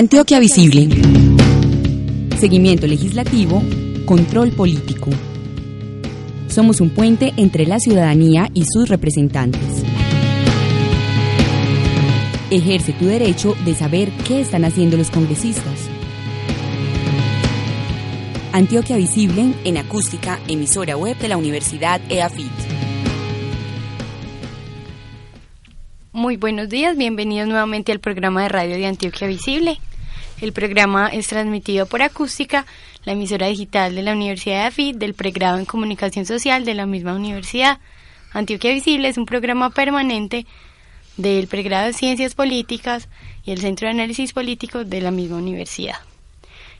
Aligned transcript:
Antioquia 0.00 0.40
Visible. 0.40 0.88
Seguimiento 2.38 2.86
legislativo, 2.86 3.62
control 4.06 4.50
político. 4.50 5.10
Somos 6.48 6.80
un 6.80 6.88
puente 6.88 7.34
entre 7.36 7.66
la 7.66 7.78
ciudadanía 7.78 8.48
y 8.54 8.64
sus 8.64 8.88
representantes. 8.88 9.84
Ejerce 12.50 12.94
tu 12.94 13.04
derecho 13.04 13.54
de 13.66 13.74
saber 13.74 14.10
qué 14.26 14.40
están 14.40 14.64
haciendo 14.64 14.96
los 14.96 15.10
congresistas. 15.10 15.90
Antioquia 18.52 18.96
Visible 18.96 19.52
en 19.64 19.76
acústica, 19.76 20.40
emisora 20.48 20.96
web 20.96 21.18
de 21.18 21.28
la 21.28 21.36
Universidad 21.36 22.00
EAFIT. 22.08 22.50
Muy 26.12 26.38
buenos 26.38 26.70
días, 26.70 26.96
bienvenidos 26.96 27.48
nuevamente 27.48 27.92
al 27.92 28.00
programa 28.00 28.44
de 28.44 28.48
radio 28.48 28.76
de 28.76 28.86
Antioquia 28.86 29.28
Visible. 29.28 29.78
El 30.40 30.54
programa 30.54 31.08
es 31.08 31.26
transmitido 31.26 31.84
por 31.84 32.00
Acústica, 32.00 32.64
la 33.04 33.12
emisora 33.12 33.48
digital 33.48 33.94
de 33.94 34.02
la 34.02 34.12
Universidad 34.12 34.62
de 34.62 34.66
AFIT, 34.68 34.96
del 34.96 35.12
pregrado 35.12 35.58
en 35.58 35.66
Comunicación 35.66 36.24
Social 36.24 36.64
de 36.64 36.72
la 36.72 36.86
misma 36.86 37.12
universidad. 37.12 37.78
Antioquia 38.32 38.72
Visible 38.72 39.08
es 39.08 39.18
un 39.18 39.26
programa 39.26 39.68
permanente 39.68 40.46
del 41.18 41.46
pregrado 41.46 41.88
de 41.88 41.92
Ciencias 41.92 42.34
Políticas 42.34 43.08
y 43.44 43.50
el 43.50 43.60
Centro 43.60 43.86
de 43.86 43.92
Análisis 43.92 44.32
Político 44.32 44.84
de 44.84 45.02
la 45.02 45.10
misma 45.10 45.36
universidad. 45.36 45.96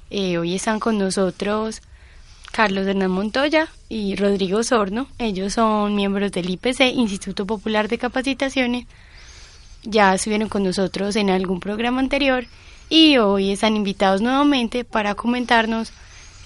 Eh, 0.08 0.38
hoy 0.38 0.54
están 0.54 0.80
con 0.80 0.96
nosotros 0.96 1.82
Carlos 2.52 2.86
Hernán 2.86 3.10
Montoya 3.10 3.68
y 3.90 4.16
Rodrigo 4.16 4.62
Sorno. 4.62 5.06
Ellos 5.18 5.52
son 5.52 5.94
miembros 5.94 6.32
del 6.32 6.48
IPC, 6.48 6.80
Instituto 6.94 7.44
Popular 7.44 7.88
de 7.88 7.98
Capacitaciones, 7.98 8.86
ya 9.82 10.14
estuvieron 10.14 10.48
con 10.48 10.62
nosotros 10.62 11.16
en 11.16 11.30
algún 11.30 11.60
programa 11.60 12.00
anterior 12.00 12.46
y 12.90 13.16
hoy 13.18 13.52
están 13.52 13.76
invitados 13.76 14.20
nuevamente 14.20 14.84
para 14.84 15.14
comentarnos 15.14 15.92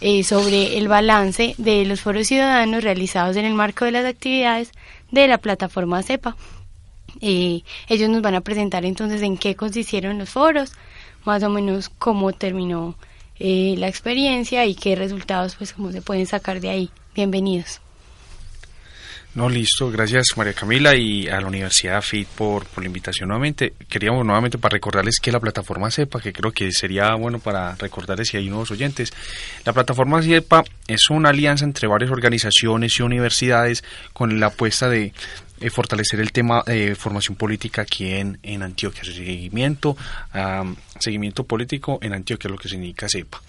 eh, 0.00 0.22
sobre 0.22 0.76
el 0.76 0.86
balance 0.86 1.54
de 1.56 1.86
los 1.86 2.02
foros 2.02 2.26
ciudadanos 2.26 2.84
realizados 2.84 3.36
en 3.36 3.46
el 3.46 3.54
marco 3.54 3.86
de 3.86 3.92
las 3.92 4.04
actividades 4.04 4.70
de 5.10 5.26
la 5.26 5.38
plataforma 5.38 6.02
CEPA. 6.02 6.36
Eh, 7.20 7.62
ellos 7.88 8.10
nos 8.10 8.20
van 8.20 8.34
a 8.34 8.42
presentar 8.42 8.84
entonces 8.84 9.22
en 9.22 9.38
qué 9.38 9.56
consistieron 9.56 10.18
los 10.18 10.30
foros, 10.30 10.72
más 11.24 11.42
o 11.42 11.48
menos 11.48 11.88
cómo 11.88 12.32
terminó 12.32 12.96
eh, 13.38 13.74
la 13.78 13.88
experiencia 13.88 14.66
y 14.66 14.74
qué 14.74 14.94
resultados 14.94 15.56
pues 15.56 15.72
cómo 15.72 15.92
se 15.92 16.02
pueden 16.02 16.26
sacar 16.26 16.60
de 16.60 16.68
ahí. 16.68 16.90
Bienvenidos. 17.14 17.83
No, 19.34 19.48
listo. 19.48 19.90
Gracias 19.90 20.26
María 20.36 20.52
Camila 20.52 20.94
y 20.94 21.26
a 21.26 21.40
la 21.40 21.48
Universidad 21.48 22.00
FIT 22.02 22.28
por, 22.28 22.66
por 22.66 22.84
la 22.84 22.86
invitación 22.86 23.28
nuevamente. 23.28 23.74
Queríamos 23.88 24.24
nuevamente 24.24 24.58
para 24.58 24.74
recordarles 24.74 25.18
que 25.20 25.32
la 25.32 25.40
plataforma 25.40 25.90
CEPA, 25.90 26.20
que 26.20 26.32
creo 26.32 26.52
que 26.52 26.70
sería 26.70 27.12
bueno 27.16 27.40
para 27.40 27.74
recordarles 27.74 28.28
si 28.28 28.36
hay 28.36 28.48
nuevos 28.48 28.70
oyentes, 28.70 29.12
la 29.64 29.72
plataforma 29.72 30.22
CEPA 30.22 30.62
es 30.86 31.10
una 31.10 31.30
alianza 31.30 31.64
entre 31.64 31.88
varias 31.88 32.12
organizaciones 32.12 32.96
y 32.96 33.02
universidades 33.02 33.82
con 34.12 34.38
la 34.38 34.46
apuesta 34.46 34.88
de 34.88 35.12
eh, 35.60 35.70
fortalecer 35.70 36.20
el 36.20 36.30
tema 36.30 36.62
de 36.64 36.94
formación 36.94 37.36
política 37.36 37.82
aquí 37.82 38.12
en, 38.12 38.38
en 38.44 38.62
Antioquia, 38.62 39.02
seguimiento, 39.02 39.96
seguimiento 41.00 41.42
político 41.42 41.98
en 42.02 42.12
Antioquia, 42.12 42.50
lo 42.50 42.56
que 42.56 42.68
significa 42.68 43.08
CEPA 43.08 43.40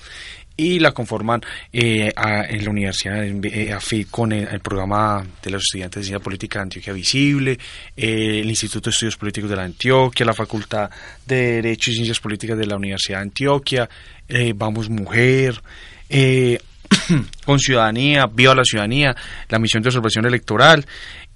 y 0.58 0.80
la 0.80 0.92
conforman 0.92 1.42
eh, 1.72 2.12
en 2.16 2.64
la 2.64 2.70
Universidad 2.70 3.22
de 3.22 3.74
AFID 3.74 4.08
con 4.10 4.32
el, 4.32 4.60
programa 4.60 5.26
de 5.44 5.52
los 5.52 5.64
estudiantes 5.64 6.02
de 6.02 6.04
Ciencia 6.06 6.24
Política 6.24 6.60
de 6.60 6.64
Antioquia 6.64 6.94
Visible, 6.94 7.60
eh, 7.96 8.40
el 8.42 8.50
Instituto 8.50 8.90
de 8.90 8.92
Estudios 8.92 9.18
Políticos 9.18 9.50
de 9.50 9.56
la 9.56 9.64
Antioquia, 9.64 10.26
la 10.26 10.34
Facultad 10.34 10.90
de 11.26 11.62
Derecho 11.62 11.92
y 11.92 11.96
Ciencias 11.96 12.20
Políticas 12.20 12.58
de 12.58 12.68
la 12.68 12.78
Universidad 12.78 13.18
de 13.20 13.24
Antioquia, 13.24 13.90
eh, 14.28 14.54
Vamos 14.56 14.90
Mujer, 14.90 15.62
con 17.46 17.60
Ciudadanía, 17.60 18.26
Viva 18.32 18.56
la 18.56 18.64
Ciudadanía, 18.64 19.16
la 19.50 19.60
Misión 19.60 19.84
de 19.84 19.90
Observación 19.90 20.26
Electoral, 20.26 20.86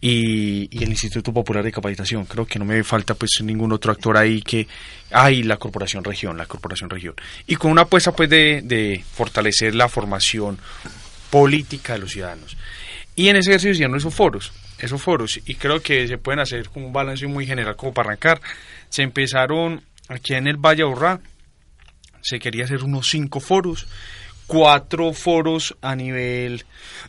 y, 0.01 0.83
el 0.83 0.89
Instituto 0.89 1.33
Popular 1.33 1.63
de 1.63 1.71
Capacitación. 1.71 2.25
Creo 2.25 2.45
que 2.45 2.59
no 2.59 2.65
me 2.65 2.83
falta 2.83 3.15
pues 3.15 3.31
ningún 3.43 3.71
otro 3.71 3.91
actor 3.91 4.17
ahí 4.17 4.41
que 4.41 4.67
hay 5.11 5.43
la 5.43 5.57
Corporación 5.57 6.03
Región, 6.03 6.37
la 6.37 6.45
Corporación 6.45 6.89
Región. 6.89 7.15
Y 7.47 7.55
con 7.55 7.71
una 7.71 7.83
apuesta 7.83 8.11
pues 8.11 8.29
de, 8.29 8.61
de 8.63 9.03
fortalecer 9.13 9.75
la 9.75 9.89
formación 9.89 10.57
política 11.29 11.93
de 11.93 11.99
los 11.99 12.11
ciudadanos. 12.11 12.57
Y 13.15 13.27
en 13.27 13.35
ese 13.35 13.49
ejercicio 13.51 13.71
hicieron 13.71 13.97
esos 13.97 14.13
foros, 14.13 14.53
esos 14.77 15.01
foros, 15.01 15.39
y 15.45 15.55
creo 15.55 15.81
que 15.81 16.07
se 16.07 16.17
pueden 16.17 16.39
hacer 16.39 16.69
como 16.69 16.87
un 16.87 16.93
balance 16.93 17.27
muy 17.27 17.45
general 17.45 17.75
como 17.75 17.93
para 17.93 18.09
arrancar. 18.09 18.39
Se 18.87 19.01
empezaron 19.01 19.83
aquí 20.07 20.35
en 20.35 20.47
el 20.47 20.55
Valle 20.55 20.83
Aurrá, 20.83 21.19
se 22.21 22.39
quería 22.39 22.63
hacer 22.63 22.83
unos 22.83 23.09
cinco 23.09 23.39
foros, 23.41 23.87
cuatro 24.49 25.13
foros 25.13 25.77
a 25.79 25.95
nivel, 25.95 26.65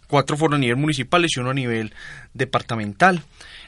cuatro 0.07 0.37
foros 0.37 0.57
a 0.57 0.61
nivel 0.61 0.77
municipal 0.77 1.25
y 1.25 1.41
uno 1.41 1.51
a 1.51 1.55
nivel 1.55 1.95
departamental. 2.35 3.23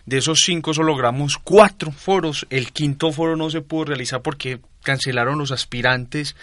De 0.05 0.19
esos 0.19 0.41
cinco 0.45 0.75
solo 0.75 0.89
logramos 0.89 1.39
cuatro 1.39 1.91
foros. 1.91 2.47
El 2.51 2.71
quinto 2.71 3.13
foro 3.13 3.35
no 3.35 3.49
se 3.49 3.63
pudo 3.63 3.87
realizar 3.87 4.21
porque 4.21 4.61
cancelaron 4.83 5.39
los 5.39 5.53
aspirantes 5.53 6.37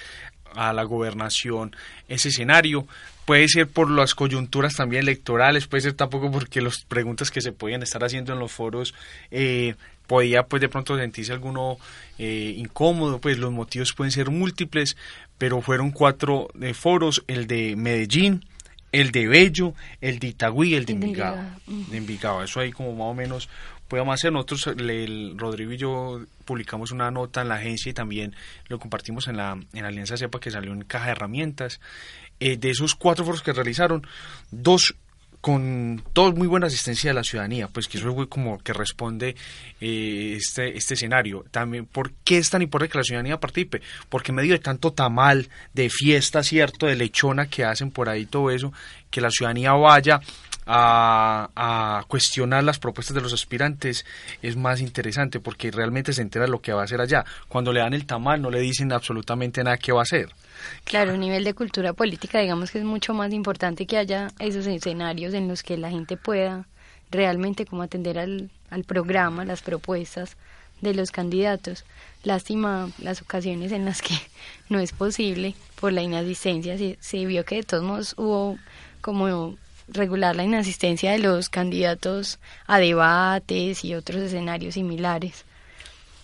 a 0.56 0.74
la 0.74 0.82
gobernación 0.82 1.76
ese 2.08 2.30
escenario. 2.30 2.88
Puede 3.26 3.48
ser 3.48 3.68
por 3.68 3.92
las 3.92 4.16
coyunturas 4.16 4.74
también 4.74 5.04
electorales, 5.04 5.68
puede 5.68 5.82
ser 5.82 5.94
tampoco 5.94 6.32
porque 6.32 6.62
las 6.62 6.84
preguntas 6.88 7.30
que 7.30 7.42
se 7.42 7.52
podían 7.52 7.84
estar 7.84 8.04
haciendo 8.04 8.34
en 8.34 8.40
los 8.40 8.52
foros 8.52 8.96
eh, 9.30 9.76
podía 10.10 10.48
pues 10.48 10.60
de 10.60 10.70
pronto 10.70 10.98
sentirse 10.98 11.32
alguno 11.32 11.78
eh, 12.18 12.56
incómodo, 12.58 13.22
pues 13.22 13.38
los 13.38 13.52
motivos 13.52 13.94
pueden 13.94 14.12
ser 14.12 14.32
múltiples, 14.32 14.98
pero 15.38 15.62
fueron 15.62 15.92
cuatro 15.92 16.48
de 16.56 16.74
foros, 16.74 17.24
el 17.28 17.46
de 17.46 17.76
Medellín, 17.76 18.44
el 18.92 19.12
de 19.12 19.28
Bello, 19.28 19.76
el 20.02 20.18
de 20.18 20.30
Itagüí 20.30 20.72
y 20.72 20.74
el 20.74 20.86
de 20.86 20.94
Envigado. 20.94 21.38
De 21.68 21.98
Envigado, 21.98 22.44
eso 22.44 22.60
ahí 22.60 22.72
como 22.72 22.94
más 22.94 23.06
o 23.06 23.14
menos 23.14 23.50
podemos 23.88 24.16
hacer. 24.16 24.34
Nosotros, 24.34 24.66
el, 24.66 25.38
Rodrigo 25.38 25.74
y 25.74 25.78
yo 25.78 26.22
publicamos 26.44 26.90
una 26.92 27.12
nota 27.12 27.44
en 27.44 27.50
la 27.50 27.56
agencia 27.56 27.92
y 27.92 27.94
también 27.94 28.36
lo 28.68 28.80
compartimos 28.80 29.28
en 29.28 29.38
la, 29.38 29.60
en 29.74 29.82
la 29.84 29.90
Alianza 29.90 30.18
CEPA 30.18 30.40
que 30.40 30.50
salió 30.50 30.74
en 30.74 30.86
Caja 30.86 31.06
de 31.06 31.12
Herramientas. 31.12 31.80
Eh, 32.40 32.58
de 32.58 32.72
esos 32.72 32.96
cuatro 32.96 33.26
foros 33.26 33.44
que 33.44 33.54
realizaron, 33.54 34.08
dos 34.50 34.96
con 35.42 36.04
todo 36.14 36.34
muy 36.34 36.48
buena 36.48 36.68
asistencia 36.68 37.12
de 37.12 37.14
la 37.14 37.24
ciudadanía, 37.24 37.68
pues 37.70 37.88
que 37.88 37.98
eso 37.98 38.10
es 38.22 38.28
como 38.28 38.58
que 38.60 38.74
responde 38.74 39.36
eh, 39.80 40.36
este, 40.38 40.78
este 40.78 40.96
escenario. 40.96 41.46
También, 41.52 41.86
¿por 41.86 42.12
qué 42.24 42.38
es 42.38 42.50
tan 42.50 42.62
importante 42.62 42.92
que 42.92 42.98
la 42.98 43.04
ciudadanía 43.04 43.40
participe? 43.40 43.82
Porque 44.10 44.32
en 44.32 44.36
medio 44.36 44.54
de 44.54 44.60
tanto 44.60 44.92
tamal, 44.92 45.50
de 45.74 45.90
fiesta, 45.90 46.44
¿cierto?, 46.44 46.88
de 46.88 46.96
lechona 46.96 47.48
que 47.48 47.64
hacen 47.64 47.92
por 47.92 48.10
ahí 48.10 48.26
todo 48.26 48.52
eso, 48.52 48.74
que 49.10 49.22
la 49.22 49.30
ciudadanía 49.30 49.74
vaya 49.74 50.20
a, 50.72 51.50
a, 51.56 52.04
cuestionar 52.08 52.64
las 52.64 52.78
propuestas 52.78 53.16
de 53.16 53.22
los 53.22 53.34
aspirantes 53.34 54.06
es 54.44 54.56
más 54.56 54.82
interesante 54.82 55.40
porque 55.40 55.72
realmente 55.72 56.14
se 56.14 56.22
entera 56.22 56.46
lo 56.46 56.62
que 56.62 56.74
va 56.74 56.82
a 56.82 56.84
hacer 56.84 57.02
allá. 57.02 57.26
Cuando 57.48 57.74
le 57.74 57.80
dan 57.80 57.96
el 57.96 58.06
tamal 58.06 58.40
no 58.40 58.52
le 58.52 58.60
dicen 58.60 58.94
absolutamente 58.94 59.64
nada 59.64 59.78
que 59.78 59.92
va 59.92 60.02
a 60.02 60.04
hacer. 60.04 60.30
Claro, 60.84 61.14
a 61.14 61.18
nivel 61.18 61.44
de 61.44 61.56
cultura 61.56 61.94
política, 61.94 62.40
digamos 62.40 62.70
que 62.70 62.78
es 62.78 62.84
mucho 62.84 63.16
más 63.16 63.34
importante 63.34 63.88
que 63.88 63.98
haya 63.98 64.28
esos 64.38 64.68
escenarios 64.68 65.34
en 65.34 65.48
los 65.48 65.64
que 65.64 65.76
la 65.76 65.90
gente 65.90 66.18
pueda 66.18 66.68
realmente 67.10 67.66
como 67.66 67.82
atender 67.82 68.20
al, 68.20 68.52
al 68.70 68.84
programa, 68.84 69.46
las 69.46 69.64
propuestas 69.64 70.38
de 70.82 70.94
los 70.94 71.10
candidatos. 71.10 71.84
Lástima 72.24 72.92
las 73.00 73.24
ocasiones 73.24 73.72
en 73.72 73.86
las 73.86 74.04
que 74.04 74.14
no 74.70 74.78
es 74.78 74.92
posible 74.92 75.56
por 75.80 75.94
la 75.94 76.04
inasistencia. 76.04 76.78
Se, 76.78 77.00
se 77.02 77.26
vio 77.26 77.44
que 77.44 77.56
de 77.56 77.64
todos 77.64 77.84
modos 77.84 78.14
hubo 78.18 78.60
como 79.02 79.58
regular 79.92 80.36
la 80.36 80.44
inasistencia 80.44 81.12
de 81.12 81.20
los 81.20 81.50
candidatos 81.50 82.40
a 82.68 82.80
debates 82.80 83.84
y 83.84 83.96
otros 83.96 84.22
escenarios 84.22 84.76
similares 84.76 85.46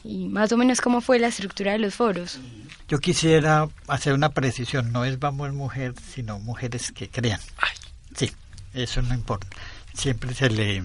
y 0.06 0.28
más 0.28 0.52
o 0.52 0.58
menos 0.58 0.82
cómo 0.82 1.02
fue 1.02 1.18
la 1.18 1.28
estructura 1.28 1.72
de 1.72 1.80
los 1.80 1.96
foros. 1.96 2.40
Yo 2.88 3.00
quisiera 3.00 3.68
hacer 3.88 4.14
una 4.14 4.30
precisión, 4.30 4.92
no 4.92 5.04
es 5.04 5.18
vamos 5.18 5.52
mujer, 5.54 5.96
sino 6.14 6.38
mujeres 6.38 6.92
que 6.92 7.10
crean. 7.10 7.40
Sí, 8.16 8.32
eso 8.76 9.02
no 9.02 9.16
importa. 9.16 9.48
Siempre 9.96 10.34
se 10.36 10.50
le 10.52 10.84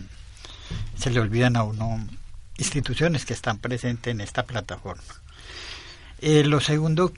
se 0.96 1.10
le 1.10 1.20
olvidan 1.20 1.56
a 1.56 1.64
uno 1.64 2.06
instituciones 2.56 3.26
que 3.26 3.34
están 3.34 3.58
presentes 3.58 4.10
en 4.10 4.22
esta 4.22 4.44
plataforma. 4.44 5.02
Eh, 6.20 6.44
lo 6.44 6.60
segundo, 6.60 7.12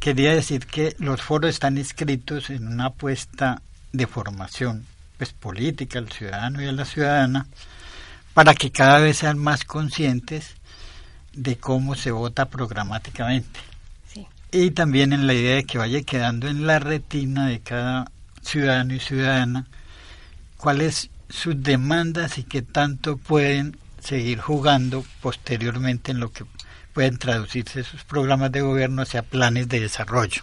quería 0.00 0.34
decir 0.34 0.66
que 0.66 0.96
los 0.98 1.22
foros 1.22 1.50
están 1.50 1.78
inscritos 1.78 2.50
en 2.50 2.66
una 2.66 2.86
apuesta 2.86 3.62
de 3.92 4.06
formación 4.06 4.86
pues, 5.18 5.32
política 5.32 5.98
al 5.98 6.10
ciudadano 6.10 6.62
y 6.62 6.66
a 6.66 6.72
la 6.72 6.84
ciudadana 6.84 7.46
para 8.34 8.54
que 8.54 8.70
cada 8.70 8.98
vez 8.98 9.18
sean 9.18 9.38
más 9.38 9.64
conscientes 9.64 10.56
de 11.32 11.56
cómo 11.56 11.94
se 11.94 12.10
vota 12.10 12.46
programáticamente. 12.46 13.60
Y 14.50 14.70
también 14.70 15.12
en 15.12 15.26
la 15.26 15.34
idea 15.34 15.56
de 15.56 15.64
que 15.64 15.78
vaya 15.78 16.02
quedando 16.02 16.48
en 16.48 16.66
la 16.66 16.78
retina 16.78 17.48
de 17.48 17.60
cada 17.60 18.10
ciudadano 18.42 18.94
y 18.94 19.00
ciudadana 19.00 19.66
cuáles 20.56 21.10
sus 21.28 21.60
demandas 21.60 22.38
y 22.38 22.44
qué 22.44 22.62
tanto 22.62 23.16
pueden 23.16 23.76
seguir 24.00 24.40
jugando 24.40 25.04
posteriormente 25.20 26.12
en 26.12 26.20
lo 26.20 26.30
que 26.30 26.44
pueden 26.92 27.18
traducirse 27.18 27.80
esos 27.80 28.04
programas 28.04 28.52
de 28.52 28.60
gobierno 28.60 29.02
hacia 29.02 29.22
planes 29.22 29.68
de 29.68 29.80
desarrollo. 29.80 30.42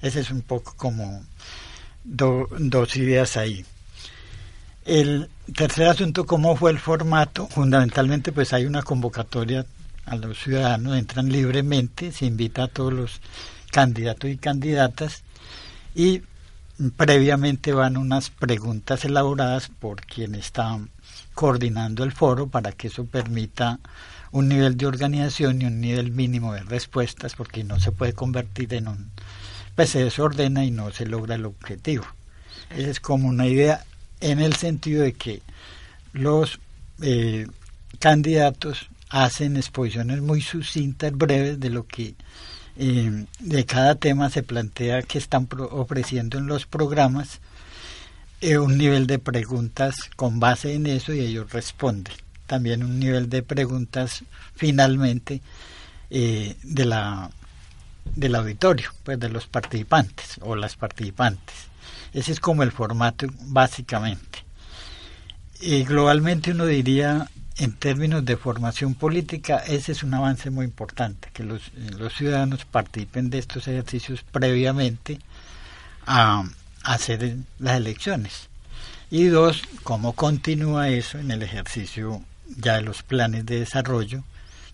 Ese 0.00 0.20
es 0.20 0.30
un 0.30 0.40
poco 0.40 0.74
como 0.76 1.24
dos 2.04 2.96
ideas 2.96 3.36
ahí. 3.36 3.66
El 4.86 5.28
tercer 5.52 5.88
asunto, 5.88 6.26
¿cómo 6.26 6.54
fue 6.54 6.70
el 6.70 6.78
formato? 6.78 7.48
Fundamentalmente, 7.48 8.30
pues 8.30 8.52
hay 8.52 8.66
una 8.66 8.82
convocatoria 8.82 9.66
a 10.04 10.14
los 10.14 10.38
ciudadanos, 10.38 10.96
entran 10.96 11.28
libremente, 11.28 12.12
se 12.12 12.24
invita 12.24 12.62
a 12.62 12.68
todos 12.68 12.92
los 12.92 13.20
candidatos 13.72 14.30
y 14.30 14.36
candidatas 14.36 15.24
y 15.96 16.22
previamente 16.96 17.72
van 17.72 17.96
unas 17.96 18.30
preguntas 18.30 19.04
elaboradas 19.04 19.70
por 19.70 20.02
quien 20.02 20.36
está 20.36 20.78
coordinando 21.34 22.04
el 22.04 22.12
foro 22.12 22.46
para 22.46 22.70
que 22.70 22.86
eso 22.86 23.06
permita 23.06 23.80
un 24.30 24.48
nivel 24.48 24.76
de 24.76 24.86
organización 24.86 25.62
y 25.62 25.64
un 25.64 25.80
nivel 25.80 26.12
mínimo 26.12 26.54
de 26.54 26.62
respuestas 26.62 27.34
porque 27.34 27.64
no 27.64 27.80
se 27.80 27.90
puede 27.90 28.12
convertir 28.12 28.72
en 28.74 28.86
un 28.86 29.10
pues 29.74 29.90
se 29.90 30.04
desordena 30.04 30.64
y 30.64 30.70
no 30.70 30.92
se 30.92 31.06
logra 31.06 31.34
el 31.34 31.44
objetivo. 31.44 32.06
Esa 32.70 32.88
es 32.88 33.00
como 33.00 33.28
una 33.28 33.48
idea 33.48 33.84
en 34.20 34.40
el 34.40 34.54
sentido 34.56 35.02
de 35.02 35.12
que 35.12 35.42
los 36.12 36.58
eh, 37.02 37.46
candidatos 37.98 38.88
hacen 39.08 39.56
exposiciones 39.56 40.20
muy 40.20 40.40
sucintas, 40.40 41.12
breves 41.12 41.60
de 41.60 41.70
lo 41.70 41.86
que 41.86 42.14
eh, 42.76 43.26
de 43.38 43.64
cada 43.64 43.94
tema 43.94 44.30
se 44.30 44.42
plantea 44.42 45.02
que 45.02 45.18
están 45.18 45.48
ofreciendo 45.70 46.38
en 46.38 46.46
los 46.46 46.66
programas, 46.66 47.40
eh, 48.40 48.58
un 48.58 48.76
nivel 48.76 49.06
de 49.06 49.18
preguntas 49.18 49.96
con 50.16 50.40
base 50.40 50.74
en 50.74 50.86
eso 50.86 51.12
y 51.12 51.20
ellos 51.20 51.52
responden. 51.52 52.14
También 52.46 52.84
un 52.84 52.98
nivel 52.98 53.28
de 53.28 53.42
preguntas 53.42 54.24
finalmente 54.54 55.40
de 56.08 56.84
la 56.84 57.28
del 58.14 58.36
auditorio, 58.36 58.90
pues 59.02 59.18
de 59.18 59.28
los 59.28 59.46
participantes 59.46 60.38
o 60.40 60.54
las 60.54 60.76
participantes. 60.76 61.54
Ese 62.16 62.32
es 62.32 62.40
como 62.40 62.62
el 62.62 62.72
formato 62.72 63.26
básicamente. 63.42 64.42
Y 65.60 65.84
globalmente 65.84 66.52
uno 66.52 66.64
diría, 66.64 67.28
en 67.58 67.72
términos 67.72 68.24
de 68.24 68.38
formación 68.38 68.94
política, 68.94 69.58
ese 69.58 69.92
es 69.92 70.02
un 70.02 70.14
avance 70.14 70.48
muy 70.48 70.64
importante, 70.64 71.28
que 71.34 71.44
los, 71.44 71.70
los 71.98 72.14
ciudadanos 72.14 72.64
participen 72.64 73.28
de 73.28 73.38
estos 73.38 73.68
ejercicios 73.68 74.24
previamente 74.32 75.18
a, 76.06 76.44
hacer 76.84 77.36
las 77.58 77.76
elecciones. 77.76 78.48
Y 79.10 79.26
dos, 79.26 79.64
cómo 79.82 80.14
continúa 80.14 80.88
eso 80.88 81.18
en 81.18 81.30
el 81.30 81.42
ejercicio 81.42 82.22
ya 82.46 82.76
de 82.76 82.82
los 82.82 83.02
planes 83.02 83.44
de 83.44 83.58
desarrollo, 83.58 84.24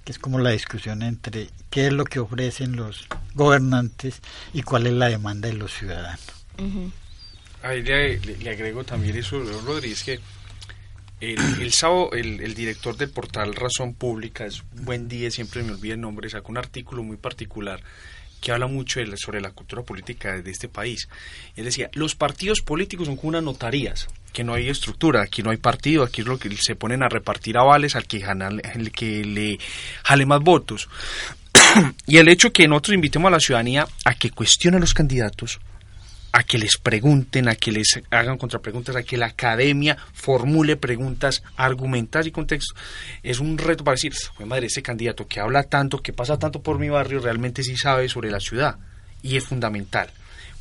que 0.05 0.13
es 0.13 0.21
como 0.21 0.39
la 0.39 0.51
discusión 0.51 1.03
entre 1.03 1.51
qué 1.71 1.89
es 1.89 1.93
lo 1.93 2.05
que 2.05 2.21
ofrecen 2.21 2.77
los 2.77 3.09
gobernantes 3.35 4.21
y 4.53 4.63
cuál 4.63 4.87
es 4.87 4.93
la 4.93 5.09
demanda 5.09 5.49
de 5.49 5.55
los 5.55 5.73
ciudadanos. 5.73 6.21
Ahí 7.63 7.83
le, 7.83 8.51
agrego 8.51 8.85
también 8.85 9.17
eso, 9.17 9.41
Rodríguez, 9.65 10.03
que 10.03 10.21
el, 11.21 11.73
sábado 11.73 12.11
el, 12.13 12.55
director 12.55 12.97
del 12.97 13.11
portal 13.11 13.55
Razón 13.55 13.95
Pública, 13.95 14.45
es 14.45 14.63
buen 14.73 15.09
día, 15.09 15.31
siempre 15.31 15.63
me 15.63 15.73
olvida 15.73 15.95
el 15.95 16.01
nombre, 16.01 16.29
sacó 16.29 16.51
un 16.51 16.59
artículo 16.59 17.03
muy 17.05 17.17
particular 17.17 17.81
que 18.41 18.51
habla 18.51 18.67
mucho 18.67 18.99
sobre 19.15 19.41
la 19.41 19.53
cultura 19.53 19.83
política 19.83 20.43
de 20.43 20.51
este 20.51 20.69
país. 20.69 21.09
Él 21.55 21.65
decía, 21.65 21.89
los 21.93 22.17
partidos 22.17 22.61
políticos 22.61 23.07
son 23.07 23.15
como 23.15 23.29
unas 23.29 23.45
notarías, 23.45 24.09
que 24.33 24.43
no 24.43 24.55
hay 24.55 24.69
estructura, 24.69 25.23
aquí 25.23 25.45
no 25.45 25.51
hay 25.53 25.59
partido, 25.59 26.03
aquí 26.03 26.23
es 26.23 26.27
lo 26.27 26.41
que 26.41 26.51
se 26.57 26.75
ponen 26.75 27.05
a 27.05 27.09
repartir 27.09 27.57
avales 27.57 27.95
al 27.95 28.09
que, 28.09 28.25
al 28.25 28.91
que 28.91 29.25
le 29.25 29.59
jale 30.03 30.27
más 30.27 30.41
votos. 30.41 30.89
y 32.09 32.17
el 32.17 32.29
hecho 32.29 32.53
que 32.53 32.67
nosotros 32.67 32.97
invitemos 32.97 33.29
a 33.29 33.33
la 33.33 33.39
ciudadanía 33.39 33.87
a 34.05 34.15
que 34.15 34.31
cuestione 34.31 34.79
a 34.79 34.81
los 34.81 34.93
candidatos, 34.93 35.61
a 36.33 36.43
que 36.45 36.59
les 36.59 36.79
pregunten, 36.79 37.49
a 37.49 37.55
que 37.55 37.73
les 37.73 38.01
hagan 38.11 38.39
contrapreguntas, 38.39 38.97
a 38.97 39.03
que 39.03 39.17
la 39.17 39.27
academia 39.27 39.97
formule 40.13 40.77
preguntas 40.77 41.43
argumentadas 41.57 42.27
y 42.27 42.33
contexto. 42.33 42.75
Es 43.23 43.39
un 43.39 43.59
reto 43.59 43.85
para 43.85 43.95
decir, 43.95 44.15
madre, 44.47 44.67
ese 44.67 44.83
candidato 44.83 45.27
que 45.29 45.41
habla 45.41 45.65
tanto, 45.65 46.03
que 46.03 46.13
pasa 46.13 46.39
tanto 46.39 46.63
por 46.63 46.79
mi 46.79 46.89
barrio, 46.89 47.21
realmente 47.21 47.63
sí 47.63 47.77
sabe 47.77 48.09
sobre 48.09 48.31
la 48.31 48.41
ciudad. 48.41 48.77
Y 49.23 49.37
es 49.37 49.45
fundamental 49.45 50.11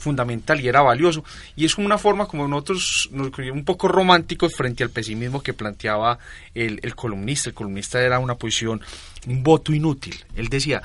fundamental 0.01 0.59
y 0.59 0.67
era 0.67 0.81
valioso. 0.81 1.23
Y 1.55 1.65
es 1.65 1.77
una 1.77 1.97
forma 1.97 2.25
como 2.25 2.47
nosotros, 2.47 3.09
un 3.13 3.63
poco 3.63 3.87
románticos 3.87 4.53
frente 4.55 4.83
al 4.83 4.89
pesimismo 4.89 5.41
que 5.41 5.53
planteaba 5.53 6.19
el, 6.53 6.95
columnista. 6.95 7.49
El 7.49 7.55
columnista 7.55 8.01
era 8.01 8.19
una 8.19 8.35
posición, 8.35 8.81
un 9.27 9.43
voto 9.43 9.73
inútil. 9.73 10.25
Él 10.35 10.49
decía, 10.49 10.81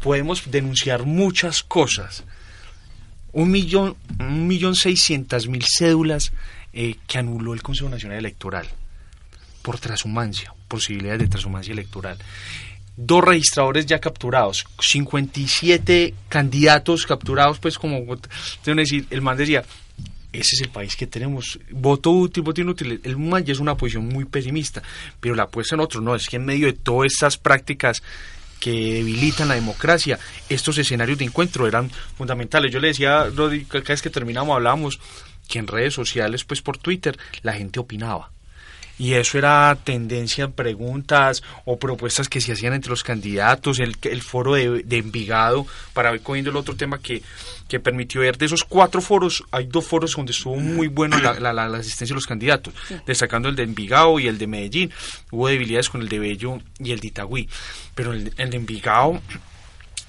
podemos 0.00 0.50
denunciar 0.50 1.04
muchas 1.04 1.62
cosas, 1.62 2.24
un 3.32 3.50
millón, 3.50 3.96
un 4.18 4.46
millón 4.46 4.74
seiscientas 4.74 5.46
mil 5.46 5.64
cédulas 5.64 6.32
eh, 6.72 6.96
que 7.06 7.18
anuló 7.18 7.54
el 7.54 7.62
Consejo 7.62 7.88
Nacional 7.88 8.18
Electoral 8.18 8.66
por 9.62 9.78
transhumancia, 9.78 10.54
posibilidades 10.66 11.20
de 11.20 11.28
transhumancia 11.28 11.72
electoral. 11.72 12.18
Dos 12.96 13.22
registradores 13.22 13.86
ya 13.86 14.00
capturados, 14.00 14.66
57 14.80 16.14
candidatos 16.28 17.06
capturados, 17.06 17.58
pues 17.58 17.78
como, 17.78 18.02
decir, 18.64 19.06
el 19.10 19.22
man 19.22 19.36
decía, 19.36 19.62
ese 20.32 20.56
es 20.56 20.62
el 20.62 20.68
país 20.68 20.96
que 20.96 21.06
tenemos. 21.06 21.58
Voto 21.70 22.10
útil, 22.10 22.42
voto 22.42 22.60
inútil. 22.60 23.00
El 23.04 23.16
man 23.18 23.44
ya 23.44 23.52
es 23.52 23.60
una 23.60 23.76
posición 23.76 24.06
muy 24.06 24.24
pesimista, 24.24 24.82
pero 25.20 25.34
la 25.34 25.44
apuesta 25.44 25.74
en 25.74 25.80
otro 25.80 26.00
no, 26.00 26.14
es 26.14 26.28
que 26.28 26.36
en 26.36 26.44
medio 26.44 26.66
de 26.66 26.72
todas 26.72 27.12
estas 27.12 27.38
prácticas 27.38 28.02
que 28.60 28.70
debilitan 28.70 29.48
la 29.48 29.54
democracia. 29.54 30.18
Estos 30.48 30.78
escenarios 30.78 31.18
de 31.18 31.24
encuentro 31.24 31.66
eran 31.66 31.90
fundamentales. 32.16 32.72
Yo 32.72 32.80
le 32.80 32.88
decía, 32.88 33.24
Rodri, 33.24 33.64
cada 33.64 33.82
vez 33.82 34.02
que 34.02 34.10
terminamos 34.10 34.54
hablábamos 34.54 35.00
que 35.48 35.58
en 35.58 35.66
redes 35.66 35.94
sociales, 35.94 36.44
pues 36.44 36.62
por 36.62 36.78
Twitter, 36.78 37.18
la 37.42 37.54
gente 37.54 37.80
opinaba 37.80 38.30
y 38.98 39.14
eso 39.14 39.38
era 39.38 39.76
tendencia 39.82 40.44
en 40.44 40.52
preguntas 40.52 41.42
o 41.64 41.78
propuestas 41.78 42.28
que 42.28 42.40
se 42.40 42.52
hacían 42.52 42.74
entre 42.74 42.90
los 42.90 43.04
candidatos, 43.04 43.78
el, 43.78 43.96
el 44.02 44.22
foro 44.22 44.54
de, 44.54 44.84
Envigado, 44.98 45.66
para 45.92 46.12
ir 46.12 46.22
cogiendo 46.22 46.50
el 46.50 46.56
otro 46.56 46.74
tema 46.74 46.98
que, 46.98 47.22
que 47.68 47.78
permitió 47.78 48.20
ver 48.20 48.36
de 48.36 48.46
esos 48.46 48.64
cuatro 48.64 49.00
foros, 49.00 49.44
hay 49.52 49.66
dos 49.66 49.86
foros 49.86 50.14
donde 50.16 50.32
estuvo 50.32 50.56
muy 50.56 50.88
bueno 50.88 51.18
la, 51.18 51.38
la, 51.38 51.52
la 51.52 51.78
asistencia 51.78 52.14
de 52.14 52.16
los 52.16 52.26
candidatos, 52.26 52.74
destacando 53.06 53.48
el 53.48 53.54
de 53.54 53.62
Envigado 53.62 54.18
y 54.18 54.26
el 54.26 54.38
de 54.38 54.46
Medellín. 54.46 54.90
Hubo 55.30 55.48
debilidades 55.48 55.88
con 55.88 56.02
el 56.02 56.08
de 56.08 56.18
Bello 56.18 56.58
y 56.80 56.90
el 56.90 56.98
de 56.98 57.08
Itagüí, 57.08 57.48
pero 57.94 58.12
el, 58.12 58.32
el 58.36 58.50
de 58.50 58.56
Envigado 58.56 59.20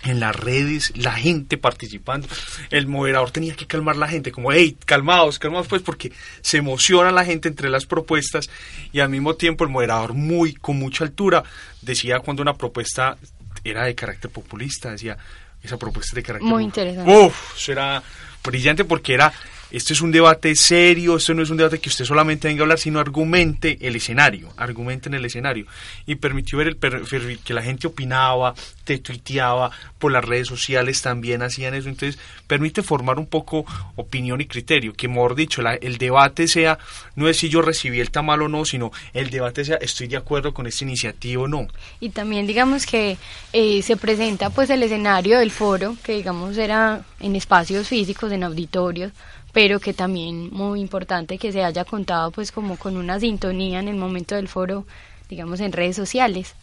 en 0.03 0.19
las 0.19 0.35
redes, 0.35 0.93
la 0.95 1.13
gente 1.13 1.57
participando. 1.57 2.27
El 2.69 2.87
moderador 2.87 3.31
tenía 3.31 3.55
que 3.55 3.67
calmar 3.67 3.97
la 3.97 4.07
gente, 4.07 4.31
como, 4.31 4.51
hey, 4.51 4.77
calmados, 4.85 5.39
calmados, 5.39 5.67
pues, 5.67 5.81
porque 5.81 6.11
se 6.41 6.57
emociona 6.57 7.11
la 7.11 7.25
gente 7.25 7.49
entre 7.49 7.69
las 7.69 7.85
propuestas 7.85 8.49
y 8.91 8.99
al 8.99 9.09
mismo 9.09 9.35
tiempo 9.35 9.63
el 9.63 9.69
moderador, 9.69 10.13
muy, 10.13 10.53
con 10.53 10.77
mucha 10.77 11.03
altura, 11.03 11.43
decía 11.81 12.19
cuando 12.19 12.41
una 12.41 12.53
propuesta 12.53 13.17
era 13.63 13.85
de 13.85 13.95
carácter 13.95 14.31
populista, 14.31 14.91
decía, 14.91 15.17
esa 15.61 15.77
propuesta 15.77 16.15
de 16.15 16.23
carácter. 16.23 16.49
Muy 16.49 16.63
interesante. 16.63 17.17
Uf, 17.17 17.57
eso 17.57 17.71
era 17.71 18.01
brillante 18.43 18.85
porque 18.85 19.13
era 19.13 19.33
esto 19.71 19.93
es 19.93 20.01
un 20.01 20.11
debate 20.11 20.55
serio, 20.55 21.17
esto 21.17 21.33
no 21.33 21.43
es 21.43 21.49
un 21.49 21.57
debate 21.57 21.79
que 21.79 21.89
usted 21.89 22.05
solamente 22.05 22.47
venga 22.47 22.61
a 22.61 22.63
hablar, 22.63 22.79
sino 22.79 22.99
argumente 22.99 23.77
el 23.81 23.95
escenario, 23.95 24.49
argumente 24.57 25.09
en 25.09 25.15
el 25.15 25.25
escenario. 25.25 25.65
Y 26.05 26.15
permitió 26.15 26.57
ver 26.57 26.77
el 26.79 27.39
que 27.43 27.53
la 27.53 27.61
gente 27.61 27.87
opinaba, 27.87 28.53
te 28.83 28.97
tuiteaba, 28.97 29.71
por 29.99 30.11
las 30.11 30.25
redes 30.25 30.47
sociales 30.47 31.01
también 31.01 31.43
hacían 31.43 31.75
eso. 31.75 31.89
Entonces, 31.89 32.19
permite 32.47 32.81
formar 32.81 33.19
un 33.19 33.27
poco 33.27 33.65
opinión 33.95 34.41
y 34.41 34.45
criterio, 34.45 34.93
que 34.93 35.07
mejor 35.07 35.35
dicho, 35.35 35.61
el 35.61 35.97
debate 35.97 36.47
sea, 36.47 36.79
no 37.15 37.27
es 37.27 37.37
si 37.37 37.49
yo 37.49 37.61
recibí 37.61 37.99
el 37.99 38.09
tamal 38.09 38.41
o 38.41 38.47
no, 38.47 38.65
sino 38.65 38.91
el 39.13 39.29
debate 39.29 39.65
sea, 39.65 39.75
estoy 39.75 40.07
de 40.07 40.17
acuerdo 40.17 40.53
con 40.53 40.65
esta 40.65 40.83
iniciativa 40.83 41.43
o 41.43 41.47
no. 41.47 41.67
Y 41.99 42.09
también 42.09 42.47
digamos 42.47 42.85
que 42.85 43.17
eh, 43.53 43.81
se 43.83 43.97
presenta 43.97 44.49
pues 44.49 44.69
el 44.69 44.81
escenario 44.81 45.39
del 45.39 45.51
foro, 45.51 45.95
que 46.03 46.13
digamos 46.13 46.57
era 46.57 47.03
en 47.19 47.35
espacios 47.35 47.87
físicos, 47.87 48.31
en 48.31 48.43
auditorios, 48.43 49.11
pero 49.51 49.79
que 49.79 49.93
también 49.93 50.49
muy 50.51 50.79
importante 50.79 51.37
que 51.37 51.51
se 51.51 51.63
haya 51.63 51.85
contado 51.85 52.31
pues 52.31 52.51
como 52.51 52.77
con 52.77 52.97
una 52.97 53.19
sintonía 53.19 53.79
en 53.79 53.87
el 53.87 53.95
momento 53.95 54.35
del 54.35 54.47
foro, 54.47 54.85
digamos 55.29 55.59
en 55.59 55.71
redes 55.71 55.95
sociales 55.95 56.55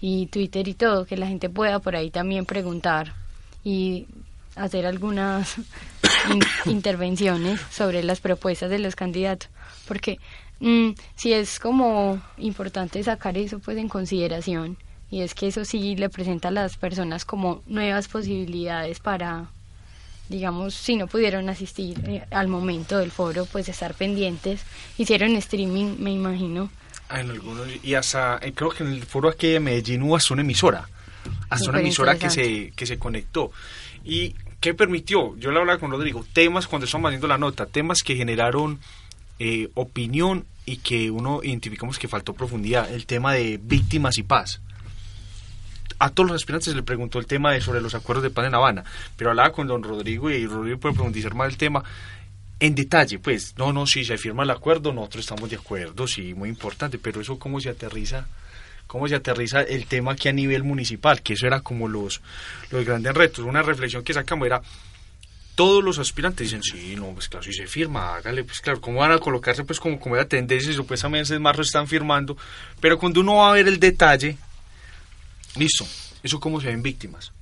y 0.00 0.26
Twitter 0.26 0.66
y 0.68 0.74
todo, 0.74 1.04
que 1.04 1.16
la 1.16 1.26
gente 1.26 1.48
pueda 1.50 1.78
por 1.78 1.96
ahí 1.96 2.10
también 2.10 2.46
preguntar 2.46 3.14
y 3.62 4.06
hacer 4.56 4.86
algunas 4.86 5.56
intervenciones 6.64 7.60
sobre 7.70 8.02
las 8.02 8.20
propuestas 8.20 8.70
de 8.70 8.78
los 8.78 8.96
candidatos, 8.96 9.50
porque 9.86 10.18
mm, 10.60 10.90
si 11.16 11.32
es 11.32 11.60
como 11.60 12.20
importante 12.38 13.02
sacar 13.02 13.36
eso 13.36 13.58
pues 13.58 13.76
en 13.76 13.88
consideración 13.88 14.78
y 15.10 15.22
es 15.22 15.34
que 15.34 15.48
eso 15.48 15.64
sí 15.64 15.96
le 15.96 16.08
presenta 16.08 16.48
a 16.48 16.52
las 16.52 16.76
personas 16.76 17.24
como 17.24 17.62
nuevas 17.66 18.08
posibilidades 18.08 19.00
para 19.00 19.48
digamos, 20.30 20.74
si 20.74 20.96
no 20.96 21.08
pudieron 21.08 21.48
asistir 21.48 22.00
eh, 22.06 22.24
al 22.30 22.46
momento 22.48 22.98
del 22.98 23.10
foro, 23.10 23.46
pues 23.46 23.68
estar 23.68 23.94
pendientes. 23.94 24.62
Hicieron 24.96 25.34
streaming, 25.36 25.96
me 25.98 26.12
imagino. 26.12 26.70
Ah, 27.08 27.20
en 27.20 27.30
algunos, 27.30 27.66
y 27.82 27.94
hasta, 27.94 28.38
eh, 28.40 28.52
creo 28.54 28.70
que 28.70 28.84
en 28.84 28.92
el 28.92 29.02
foro 29.02 29.28
aquí 29.28 29.48
de 29.48 29.60
Medellín 29.60 30.04
hubo 30.04 30.16
hasta 30.16 30.32
una 30.32 30.42
emisora. 30.42 30.88
hasta 31.50 31.68
una 31.68 31.80
emisora 31.80 32.16
que 32.16 32.30
se, 32.30 32.72
que 32.76 32.86
se 32.86 32.98
conectó. 32.98 33.50
¿Y 34.04 34.36
qué 34.60 34.72
permitió? 34.72 35.36
Yo 35.36 35.50
le 35.50 35.58
hablaba 35.58 35.80
con 35.80 35.90
Rodrigo, 35.90 36.24
temas 36.32 36.68
cuando 36.68 36.86
estamos 36.86 37.08
haciendo 37.08 37.26
la 37.26 37.36
nota, 37.36 37.66
temas 37.66 37.98
que 38.04 38.14
generaron 38.14 38.78
eh, 39.40 39.68
opinión 39.74 40.46
y 40.64 40.76
que 40.76 41.10
uno 41.10 41.40
identificamos 41.42 41.98
que 41.98 42.06
faltó 42.06 42.34
profundidad, 42.34 42.92
el 42.92 43.06
tema 43.06 43.34
de 43.34 43.58
víctimas 43.60 44.16
y 44.18 44.22
paz. 44.22 44.60
A 46.00 46.10
todos 46.10 46.30
los 46.30 46.36
aspirantes 46.36 46.70
se 46.70 46.74
le 46.74 46.82
preguntó 46.82 47.18
el 47.18 47.26
tema 47.26 47.52
de 47.52 47.60
sobre 47.60 47.80
los 47.80 47.94
acuerdos 47.94 48.22
de 48.24 48.30
paz 48.30 48.46
en 48.46 48.54
Habana, 48.54 48.84
pero 49.16 49.30
hablaba 49.30 49.52
con 49.52 49.68
don 49.68 49.82
Rodrigo 49.82 50.30
y 50.30 50.46
Rodrigo 50.46 50.80
puede 50.80 50.94
profundizar 50.94 51.34
más 51.34 51.48
el 51.50 51.58
tema 51.58 51.84
en 52.58 52.74
detalle, 52.74 53.18
pues, 53.18 53.54
no, 53.56 53.72
no, 53.72 53.86
si 53.86 54.04
se 54.04 54.18
firma 54.18 54.42
el 54.42 54.50
acuerdo, 54.50 54.92
nosotros 54.92 55.24
estamos 55.24 55.48
de 55.48 55.56
acuerdo, 55.56 56.06
sí, 56.06 56.34
muy 56.34 56.48
importante, 56.48 56.98
pero 56.98 57.20
eso 57.20 57.38
cómo 57.38 57.60
se 57.60 57.70
aterriza 57.70 58.26
cómo 58.86 59.06
se 59.06 59.14
aterriza 59.14 59.60
el 59.62 59.86
tema 59.86 60.12
aquí 60.12 60.28
a 60.28 60.32
nivel 60.32 60.64
municipal, 60.64 61.22
que 61.22 61.34
eso 61.34 61.46
era 61.46 61.60
como 61.60 61.86
los, 61.86 62.20
los 62.72 62.84
grandes 62.84 63.14
retos. 63.14 63.44
Una 63.44 63.62
reflexión 63.62 64.02
que 64.02 64.12
sacamos 64.12 64.46
era, 64.46 64.60
todos 65.54 65.84
los 65.84 66.00
aspirantes 66.00 66.50
dicen, 66.50 66.62
sí, 66.64 66.96
no, 66.96 67.12
pues 67.12 67.28
claro, 67.28 67.44
si 67.44 67.52
se 67.52 67.68
firma, 67.68 68.16
hágale, 68.16 68.42
pues 68.42 68.60
claro, 68.60 68.80
¿cómo 68.80 68.98
van 68.98 69.12
a 69.12 69.18
colocarse 69.18 69.62
pues 69.62 69.78
como, 69.78 70.00
como 70.00 70.16
era 70.16 70.26
tendencia? 70.26 70.72
Supuestamente 70.72 71.32
en 71.32 71.40
marzo 71.40 71.62
están 71.62 71.86
firmando, 71.86 72.36
pero 72.80 72.98
cuando 72.98 73.20
uno 73.20 73.36
va 73.36 73.50
a 73.50 73.54
ver 73.54 73.68
el 73.68 73.78
detalle, 73.78 74.36
listo, 75.56 75.86
eso 76.22 76.40
cómo 76.40 76.60
se 76.60 76.68
ven 76.68 76.82
víctimas, 76.82 77.32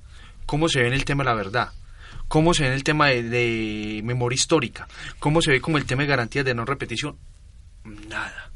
cómo 0.45 0.69
se 0.69 0.81
ve 0.81 0.87
en 0.87 0.93
el 0.93 1.05
tema 1.05 1.23
de 1.23 1.29
la 1.29 1.35
verdad, 1.35 1.71
cómo 2.27 2.53
se 2.53 2.63
ve 2.63 2.69
en 2.69 2.75
el 2.75 2.83
tema 2.83 3.07
de, 3.07 3.23
de 3.23 4.01
memoria 4.03 4.35
histórica, 4.35 4.87
cómo 5.19 5.41
se 5.41 5.51
ve 5.51 5.61
como 5.61 5.77
el 5.77 5.85
tema 5.85 6.03
de 6.03 6.07
garantías 6.07 6.45
de 6.45 6.53
no 6.53 6.65
repetición, 6.65 7.17
nada. 7.83 8.51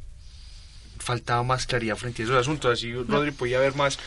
Faltaba 1.00 1.44
más 1.44 1.66
claridad 1.66 1.98
frente 1.98 2.22
a 2.22 2.26
esos 2.26 2.38
asuntos. 2.38 2.72
Así 2.72 2.94
Rodri 2.94 3.32
podía 3.32 3.60
ver 3.60 3.76
más 3.76 4.00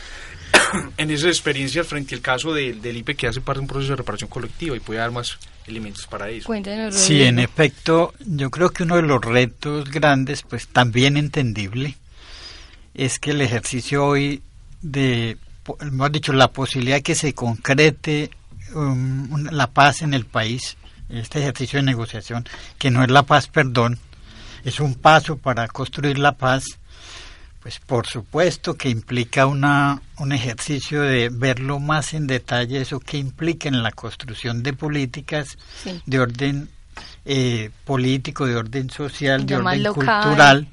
en 0.97 1.11
esa 1.11 1.29
experiencia 1.29 1.85
frente 1.85 2.15
al 2.15 2.23
caso 2.23 2.55
del 2.55 2.97
IPE 2.97 3.17
que 3.17 3.27
hace 3.27 3.41
parte 3.41 3.59
de 3.59 3.63
un 3.63 3.69
proceso 3.69 3.93
de 3.93 3.97
reparación 3.97 4.31
colectiva 4.31 4.77
y 4.77 4.81
puede 4.81 5.01
dar 5.01 5.11
más 5.11 5.39
elementos 5.67 6.07
para 6.07 6.31
eso. 6.31 6.51
sí, 6.93 7.23
en 7.23 7.39
efecto, 7.39 8.15
yo 8.21 8.51
creo 8.51 8.71
que 8.71 8.85
uno 8.85 8.97
de 8.97 9.03
los 9.03 9.21
retos 9.21 9.91
grandes, 9.91 10.43
pues 10.43 10.69
también 10.69 11.17
entendible, 11.17 11.97
es 12.95 13.19
que 13.19 13.33
el 13.33 13.43
ejercicio 13.43 14.07
hoy 14.07 14.43
de, 14.91 15.37
hemos 15.81 16.13
dicho, 16.13 16.33
la 16.33 16.49
posibilidad 16.49 16.97
de 16.97 17.03
que 17.03 17.15
se 17.15 17.35
concrete 17.35 18.31
um, 18.75 19.47
la 19.51 19.69
paz 19.69 20.03
en 20.03 20.15
el 20.15 20.27
país, 20.27 20.77
este 21.09 21.41
ejercicio 21.41 21.79
de 21.79 21.85
negociación, 21.85 22.47
que 22.79 22.91
no 22.91 23.03
es 23.03 23.11
la 23.11 23.25
paz, 23.25 23.49
perdón, 23.49 23.99
es 24.65 24.81
un 24.81 24.95
paso 24.95 25.37
para 25.37 25.69
construir 25.69 26.19
la 26.19 26.33
paz, 26.33 26.65
pues 27.63 27.81
por 27.81 28.07
supuesto 28.07 28.75
que 28.75 28.89
implica 28.89 29.47
una, 29.47 30.01
un 30.19 30.33
ejercicio 30.33 31.03
de 31.03 31.31
verlo 31.31 31.81
más 31.81 32.15
en 32.15 32.27
detalle, 32.27 32.81
eso 32.81 33.01
que 33.01 33.19
implica 33.19 33.69
en 33.69 33.83
la 33.83 33.91
construcción 33.91 34.63
de 34.63 34.73
políticas 34.73 35.59
de 36.07 36.21
orden 36.21 36.69
eh, 37.25 37.71
político, 37.85 38.47
de 38.47 38.57
orden 38.57 38.89
social, 38.91 39.47
de 39.47 39.57
orden 39.57 39.85
cultural. 39.93 40.69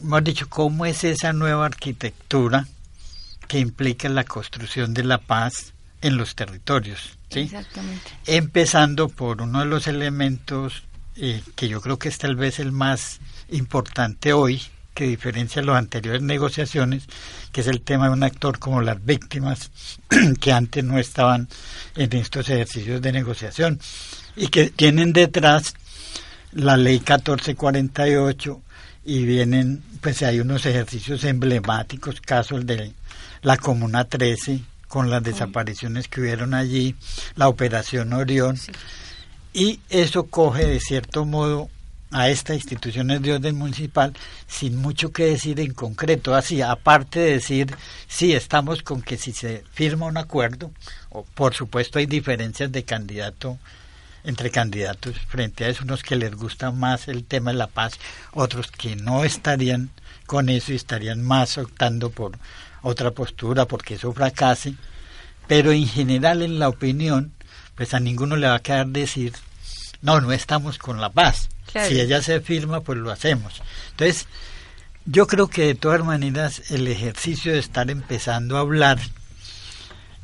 Hemos 0.00 0.24
dicho, 0.24 0.48
¿cómo 0.48 0.86
es 0.86 1.04
esa 1.04 1.32
nueva 1.32 1.66
arquitectura 1.66 2.66
que 3.48 3.58
implica 3.58 4.08
la 4.08 4.24
construcción 4.24 4.94
de 4.94 5.04
la 5.04 5.18
paz 5.18 5.74
en 6.00 6.16
los 6.16 6.36
territorios? 6.36 7.18
¿sí? 7.30 7.40
Exactamente. 7.40 8.10
Empezando 8.26 9.08
por 9.08 9.42
uno 9.42 9.60
de 9.60 9.66
los 9.66 9.88
elementos 9.88 10.84
eh, 11.16 11.42
que 11.56 11.68
yo 11.68 11.80
creo 11.80 11.98
que 11.98 12.08
es 12.08 12.18
tal 12.18 12.36
vez 12.36 12.60
el 12.60 12.70
más 12.70 13.18
importante 13.50 14.32
hoy, 14.32 14.62
que 14.94 15.04
diferencia 15.06 15.62
las 15.62 15.76
anteriores 15.76 16.22
negociaciones, 16.22 17.06
que 17.50 17.62
es 17.62 17.66
el 17.66 17.80
tema 17.80 18.06
de 18.06 18.12
un 18.12 18.22
actor 18.22 18.60
como 18.60 18.82
las 18.82 19.04
víctimas, 19.04 19.70
que 20.40 20.52
antes 20.52 20.84
no 20.84 20.96
estaban 20.98 21.48
en 21.96 22.12
estos 22.14 22.48
ejercicios 22.50 23.02
de 23.02 23.10
negociación, 23.10 23.80
y 24.36 24.46
que 24.46 24.70
tienen 24.70 25.12
detrás 25.12 25.74
la 26.52 26.76
ley 26.76 26.98
1448 26.98 28.62
y 29.04 29.24
vienen, 29.24 29.82
pues 30.00 30.22
hay 30.22 30.38
unos 30.38 30.66
ejercicios 30.66 31.24
emblemáticos, 31.24 32.20
casos 32.20 32.64
de 32.64 32.92
la 33.42 33.56
Comuna 33.56 34.04
13, 34.04 34.60
con 34.88 35.10
las 35.10 35.22
desapariciones 35.22 36.08
que 36.08 36.20
hubieron 36.20 36.54
allí, 36.54 36.96
la 37.36 37.48
Operación 37.48 38.12
Orión, 38.12 38.58
y 39.52 39.80
eso 39.90 40.26
coge 40.26 40.66
de 40.66 40.80
cierto 40.80 41.24
modo 41.24 41.68
a 42.10 42.28
estas 42.28 42.56
instituciones 42.56 43.20
de 43.20 43.34
orden 43.34 43.56
municipal 43.56 44.14
sin 44.46 44.76
mucho 44.76 45.12
que 45.12 45.26
decir 45.26 45.60
en 45.60 45.74
concreto. 45.74 46.34
Así, 46.34 46.62
aparte 46.62 47.20
de 47.20 47.32
decir, 47.32 47.76
sí, 48.06 48.32
estamos 48.32 48.82
con 48.82 49.02
que 49.02 49.18
si 49.18 49.32
se 49.32 49.64
firma 49.72 50.06
un 50.06 50.16
acuerdo, 50.16 50.70
o 51.10 51.24
por 51.24 51.54
supuesto 51.54 51.98
hay 51.98 52.06
diferencias 52.06 52.72
de 52.72 52.84
candidato 52.84 53.58
entre 54.24 54.50
candidatos 54.50 55.16
frente 55.28 55.64
a 55.64 55.68
eso, 55.68 55.84
unos 55.84 56.02
que 56.02 56.16
les 56.16 56.34
gusta 56.34 56.70
más 56.70 57.08
el 57.08 57.24
tema 57.24 57.50
de 57.50 57.58
la 57.58 57.66
paz, 57.66 57.94
otros 58.32 58.70
que 58.70 58.96
no 58.96 59.24
estarían 59.24 59.90
con 60.26 60.48
eso 60.48 60.72
y 60.72 60.76
estarían 60.76 61.22
más 61.22 61.56
optando 61.56 62.10
por 62.10 62.38
otra 62.82 63.10
postura 63.10 63.66
porque 63.66 63.94
eso 63.94 64.12
fracase, 64.12 64.74
pero 65.46 65.72
en 65.72 65.86
general 65.86 66.42
en 66.42 66.58
la 66.58 66.68
opinión, 66.68 67.32
pues 67.74 67.94
a 67.94 68.00
ninguno 68.00 68.36
le 68.36 68.48
va 68.48 68.56
a 68.56 68.62
quedar 68.62 68.86
decir, 68.86 69.32
no, 70.02 70.20
no 70.20 70.32
estamos 70.32 70.78
con 70.78 71.00
la 71.00 71.10
paz 71.10 71.48
si 71.72 72.00
ella 72.00 72.22
se 72.22 72.40
firma, 72.40 72.80
pues 72.80 72.98
lo 72.98 73.10
hacemos. 73.10 73.62
Entonces, 73.90 74.26
yo 75.04 75.26
creo 75.26 75.48
que 75.48 75.66
de 75.66 75.74
todas 75.74 76.04
maneras 76.04 76.70
el 76.70 76.86
ejercicio 76.88 77.52
de 77.52 77.58
estar 77.58 77.90
empezando 77.90 78.56
a 78.56 78.60
hablar 78.60 78.98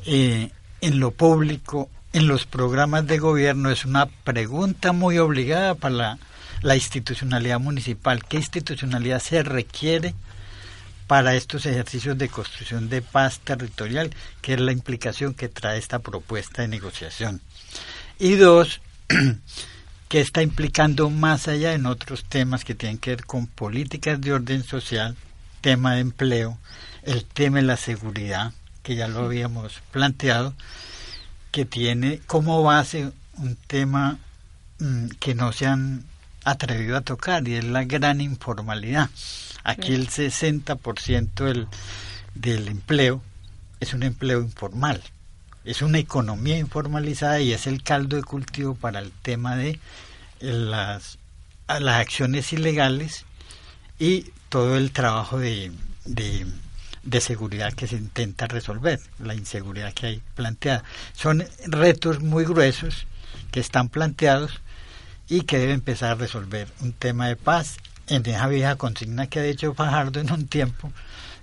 eh, 0.05 0.51
en 0.81 0.99
lo 0.99 1.11
público, 1.11 1.89
en 2.13 2.27
los 2.27 2.45
programas 2.45 3.07
de 3.07 3.19
gobierno, 3.19 3.69
es 3.69 3.85
una 3.85 4.07
pregunta 4.07 4.91
muy 4.91 5.17
obligada 5.17 5.75
para 5.75 5.95
la, 5.95 6.17
la 6.61 6.75
institucionalidad 6.75 7.59
municipal. 7.59 8.23
¿Qué 8.25 8.37
institucionalidad 8.37 9.19
se 9.19 9.43
requiere 9.43 10.13
para 11.07 11.35
estos 11.35 11.65
ejercicios 11.65 12.17
de 12.17 12.29
construcción 12.29 12.89
de 12.89 13.01
paz 13.01 13.39
territorial, 13.39 14.11
que 14.41 14.53
es 14.53 14.59
la 14.59 14.71
implicación 14.71 15.33
que 15.33 15.49
trae 15.49 15.77
esta 15.77 15.99
propuesta 15.99 16.61
de 16.61 16.67
negociación? 16.67 17.41
Y 18.19 18.35
dos, 18.35 18.81
que 20.09 20.21
está 20.21 20.41
implicando 20.41 21.09
más 21.09 21.47
allá 21.47 21.73
en 21.73 21.85
otros 21.85 22.23
temas 22.25 22.63
que 22.63 22.75
tienen 22.75 22.97
que 22.97 23.11
ver 23.11 23.25
con 23.25 23.47
políticas 23.47 24.19
de 24.21 24.33
orden 24.33 24.63
social, 24.63 25.15
tema 25.61 25.95
de 25.95 26.01
empleo, 26.01 26.57
el 27.03 27.25
tema 27.25 27.57
de 27.57 27.63
la 27.63 27.77
seguridad, 27.77 28.53
que 28.83 28.95
ya 28.95 29.07
lo 29.07 29.25
habíamos 29.25 29.81
planteado, 29.91 30.53
que 31.51 31.65
tiene 31.65 32.19
como 32.27 32.63
base 32.63 33.11
un 33.37 33.55
tema 33.67 34.19
mm, 34.79 35.07
que 35.19 35.35
no 35.35 35.51
se 35.51 35.65
han 35.65 36.05
atrevido 36.45 36.95
a 36.95 37.01
tocar 37.01 37.45
y 37.47 37.55
es 37.55 37.65
la 37.65 37.83
gran 37.83 38.21
informalidad. 38.21 39.09
Aquí 39.63 39.93
el 39.93 40.07
60% 40.07 41.43
del, 41.43 41.67
del 42.35 42.67
empleo 42.69 43.21
es 43.79 43.93
un 43.93 44.03
empleo 44.03 44.39
informal 44.39 45.01
es 45.65 45.81
una 45.81 45.97
economía 45.97 46.57
informalizada 46.57 47.41
y 47.41 47.51
es 47.51 47.67
el 47.67 47.81
caldo 47.81 48.15
de 48.15 48.23
cultivo 48.23 48.75
para 48.75 48.99
el 48.99 49.11
tema 49.11 49.55
de 49.55 49.79
las, 50.39 51.17
las 51.67 51.99
acciones 51.99 52.53
ilegales 52.53 53.25
y 53.97 54.31
todo 54.49 54.77
el 54.77 54.91
trabajo 54.91 55.39
de, 55.39 55.71
de, 56.05 57.21
seguridad 57.21 57.73
que 57.73 57.87
se 57.87 57.95
intenta 57.95 58.45
resolver, 58.45 58.99
la 59.19 59.33
inseguridad 59.33 59.93
que 59.93 60.05
hay 60.05 60.21
planteada. 60.35 60.83
Son 61.13 61.43
retos 61.65 62.21
muy 62.21 62.45
gruesos 62.45 63.07
que 63.51 63.59
están 63.59 63.89
planteados 63.89 64.61
y 65.27 65.41
que 65.41 65.57
debe 65.57 65.73
empezar 65.73 66.11
a 66.11 66.15
resolver 66.15 66.67
un 66.81 66.93
tema 66.93 67.27
de 67.27 67.35
paz 67.35 67.77
en 68.07 68.25
esa 68.25 68.47
vieja 68.47 68.75
consigna 68.75 69.27
que 69.27 69.39
ha 69.39 69.43
dicho 69.43 69.73
Fajardo 69.73 70.19
en 70.19 70.31
un 70.31 70.47
tiempo 70.47 70.91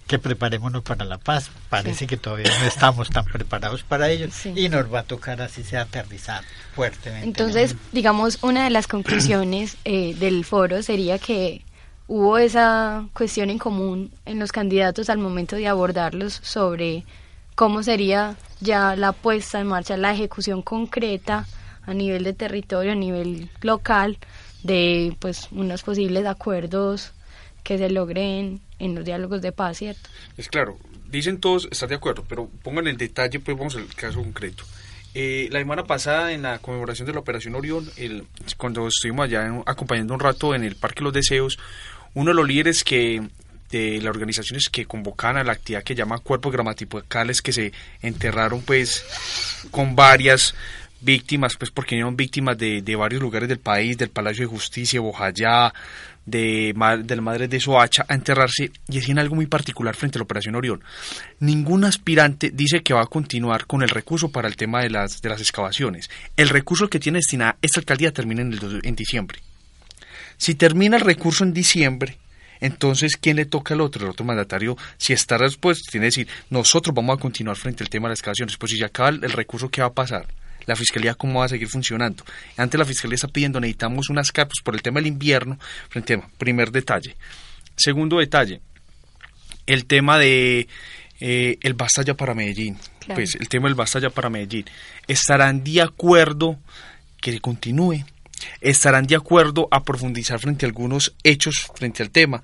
que 0.06 0.18
preparémonos 0.18 0.82
para 0.82 1.04
la 1.04 1.18
paz. 1.18 1.50
Parece 1.68 2.06
que 2.06 2.16
todavía 2.16 2.50
no 2.60 2.66
estamos 2.66 3.08
tan 3.10 3.24
preparados 3.24 3.82
para 3.82 4.10
ello 4.10 4.28
y 4.54 4.68
nos 4.68 4.92
va 4.92 5.00
a 5.00 5.02
tocar 5.04 5.40
así 5.40 5.62
sea 5.62 5.82
aterrizar 5.82 6.44
fuertemente. 6.74 7.26
Entonces, 7.26 7.76
digamos, 7.92 8.38
una 8.42 8.64
de 8.64 8.70
las 8.70 8.86
conclusiones 8.86 9.76
eh, 9.84 10.14
del 10.14 10.44
foro 10.44 10.82
sería 10.82 11.18
que 11.18 11.64
hubo 12.08 12.38
esa 12.38 13.06
cuestión 13.14 13.48
en 13.48 13.58
común 13.58 14.10
en 14.26 14.38
los 14.38 14.52
candidatos 14.52 15.08
al 15.08 15.18
momento 15.18 15.56
de 15.56 15.68
abordarlos 15.68 16.40
sobre 16.42 17.04
cómo 17.54 17.82
sería 17.82 18.36
ya 18.60 18.96
la 18.96 19.12
puesta 19.12 19.60
en 19.60 19.68
marcha, 19.68 19.96
la 19.96 20.12
ejecución 20.12 20.62
concreta 20.62 21.46
a 21.86 21.94
nivel 21.94 22.24
de 22.24 22.32
territorio, 22.32 22.92
a 22.92 22.96
nivel 22.96 23.50
local, 23.62 24.18
de 24.62 25.16
pues 25.18 25.48
unos 25.50 25.82
posibles 25.82 26.26
acuerdos 26.26 27.12
que 27.62 27.78
se 27.78 27.90
logren 27.90 28.60
en 28.78 28.94
los 28.94 29.04
diálogos 29.04 29.42
de 29.42 29.52
paz, 29.52 29.78
¿cierto? 29.78 30.08
Es 30.36 30.48
claro, 30.48 30.78
dicen 31.10 31.38
todos 31.38 31.68
estar 31.70 31.88
de 31.88 31.94
acuerdo, 31.94 32.24
pero 32.28 32.48
pongan 32.62 32.88
en 32.88 32.96
detalle, 32.96 33.38
pues 33.40 33.56
vamos 33.56 33.76
al 33.76 33.86
caso 33.94 34.20
concreto. 34.20 34.64
Eh, 35.14 35.48
la 35.52 35.58
semana 35.58 35.84
pasada, 35.84 36.32
en 36.32 36.42
la 36.42 36.58
conmemoración 36.58 37.06
de 37.06 37.12
la 37.12 37.20
Operación 37.20 37.54
Orión, 37.54 37.88
el, 37.96 38.24
cuando 38.56 38.88
estuvimos 38.88 39.24
allá 39.24 39.46
acompañando 39.66 40.14
un 40.14 40.20
rato 40.20 40.54
en 40.54 40.64
el 40.64 40.74
Parque 40.74 41.04
Los 41.04 41.12
Deseos, 41.12 41.58
uno 42.14 42.30
de 42.30 42.34
los 42.34 42.48
líderes 42.48 42.82
que 42.82 43.22
de 43.70 44.00
las 44.02 44.10
organizaciones 44.10 44.68
que 44.68 44.84
convocan 44.84 45.38
a 45.38 45.44
la 45.44 45.52
actividad 45.52 45.82
que 45.82 45.94
llama 45.94 46.18
cuerpos 46.18 46.52
gramaticales 46.52 47.40
que 47.40 47.52
se 47.52 47.72
enterraron 48.02 48.60
pues 48.60 49.02
con 49.70 49.96
varias 49.96 50.54
víctimas, 51.02 51.56
pues 51.56 51.70
porque 51.70 51.98
eran 51.98 52.16
víctimas 52.16 52.56
de, 52.56 52.82
de 52.82 52.96
varios 52.96 53.20
lugares 53.20 53.48
del 53.48 53.58
país, 53.58 53.98
del 53.98 54.10
Palacio 54.10 54.44
de 54.44 54.50
Justicia, 54.50 55.00
Bojayá, 55.00 55.72
de, 56.24 56.72
de 57.04 57.16
la 57.16 57.22
madre 57.22 57.48
de 57.48 57.60
Soacha, 57.60 58.04
a 58.08 58.14
enterrarse 58.14 58.70
y 58.88 58.94
decían 58.94 59.18
algo 59.18 59.34
muy 59.34 59.46
particular 59.46 59.94
frente 59.96 60.18
a 60.18 60.20
la 60.20 60.24
Operación 60.24 60.54
Orión. 60.54 60.82
Ningún 61.40 61.84
aspirante 61.84 62.50
dice 62.52 62.82
que 62.82 62.94
va 62.94 63.02
a 63.02 63.06
continuar 63.06 63.66
con 63.66 63.82
el 63.82 63.88
recurso 63.88 64.30
para 64.30 64.48
el 64.48 64.56
tema 64.56 64.82
de 64.82 64.90
las, 64.90 65.20
de 65.20 65.28
las 65.28 65.40
excavaciones. 65.40 66.10
El 66.36 66.48
recurso 66.48 66.88
que 66.88 67.00
tiene 67.00 67.18
destinada 67.18 67.56
esta 67.60 67.80
alcaldía 67.80 68.12
termina 68.12 68.42
en, 68.42 68.52
el, 68.52 68.80
en 68.82 68.94
diciembre. 68.94 69.40
Si 70.36 70.54
termina 70.54 70.96
el 70.96 71.02
recurso 71.02 71.44
en 71.44 71.52
diciembre, 71.52 72.18
entonces, 72.60 73.16
¿quién 73.16 73.36
le 73.36 73.44
toca 73.44 73.74
al 73.74 73.80
otro? 73.80 74.04
El 74.04 74.10
otro 74.12 74.24
mandatario, 74.24 74.76
si 74.96 75.12
está 75.12 75.36
respuesto, 75.36 75.90
tiene 75.90 76.04
que 76.04 76.06
decir, 76.06 76.28
nosotros 76.48 76.94
vamos 76.94 77.18
a 77.18 77.20
continuar 77.20 77.56
frente 77.56 77.82
al 77.82 77.90
tema 77.90 78.06
de 78.06 78.12
las 78.12 78.20
excavaciones. 78.20 78.56
Pues 78.56 78.70
si 78.70 78.78
ya 78.78 78.86
acaba 78.86 79.08
el 79.08 79.32
recurso, 79.32 79.68
¿qué 79.68 79.80
va 79.80 79.88
a 79.88 79.92
pasar? 79.92 80.28
La 80.66 80.76
fiscalía 80.76 81.14
cómo 81.14 81.40
va 81.40 81.46
a 81.46 81.48
seguir 81.48 81.68
funcionando. 81.68 82.24
Antes 82.56 82.78
la 82.78 82.84
fiscalía 82.84 83.16
está 83.16 83.28
pidiendo, 83.28 83.60
necesitamos 83.60 84.08
unas 84.10 84.32
cartas 84.32 84.58
por 84.62 84.74
el 84.74 84.82
tema 84.82 85.00
del 85.00 85.08
invierno, 85.08 85.58
frente 85.88 86.14
a, 86.14 86.28
primer 86.38 86.70
detalle. 86.70 87.16
Segundo 87.76 88.18
detalle, 88.18 88.60
el 89.66 89.86
tema 89.86 90.18
de 90.18 90.68
eh, 91.20 91.58
el 91.62 91.74
basta 91.74 92.02
ya 92.02 92.14
para 92.14 92.34
Medellín. 92.34 92.76
Pues 93.14 93.36
el 93.36 93.48
tema 93.48 93.68
del 93.68 93.74
basta 93.74 93.98
ya 93.98 94.10
para 94.10 94.30
Medellín. 94.30 94.64
¿Estarán 95.06 95.62
de 95.64 95.82
acuerdo 95.82 96.58
que 97.20 97.38
continúe? 97.40 98.04
¿Estarán 98.60 99.06
de 99.06 99.16
acuerdo 99.16 99.68
a 99.70 99.84
profundizar 99.84 100.40
frente 100.40 100.66
a 100.66 100.68
algunos 100.68 101.14
hechos 101.22 101.70
frente 101.76 102.02
al 102.02 102.10
tema? 102.10 102.42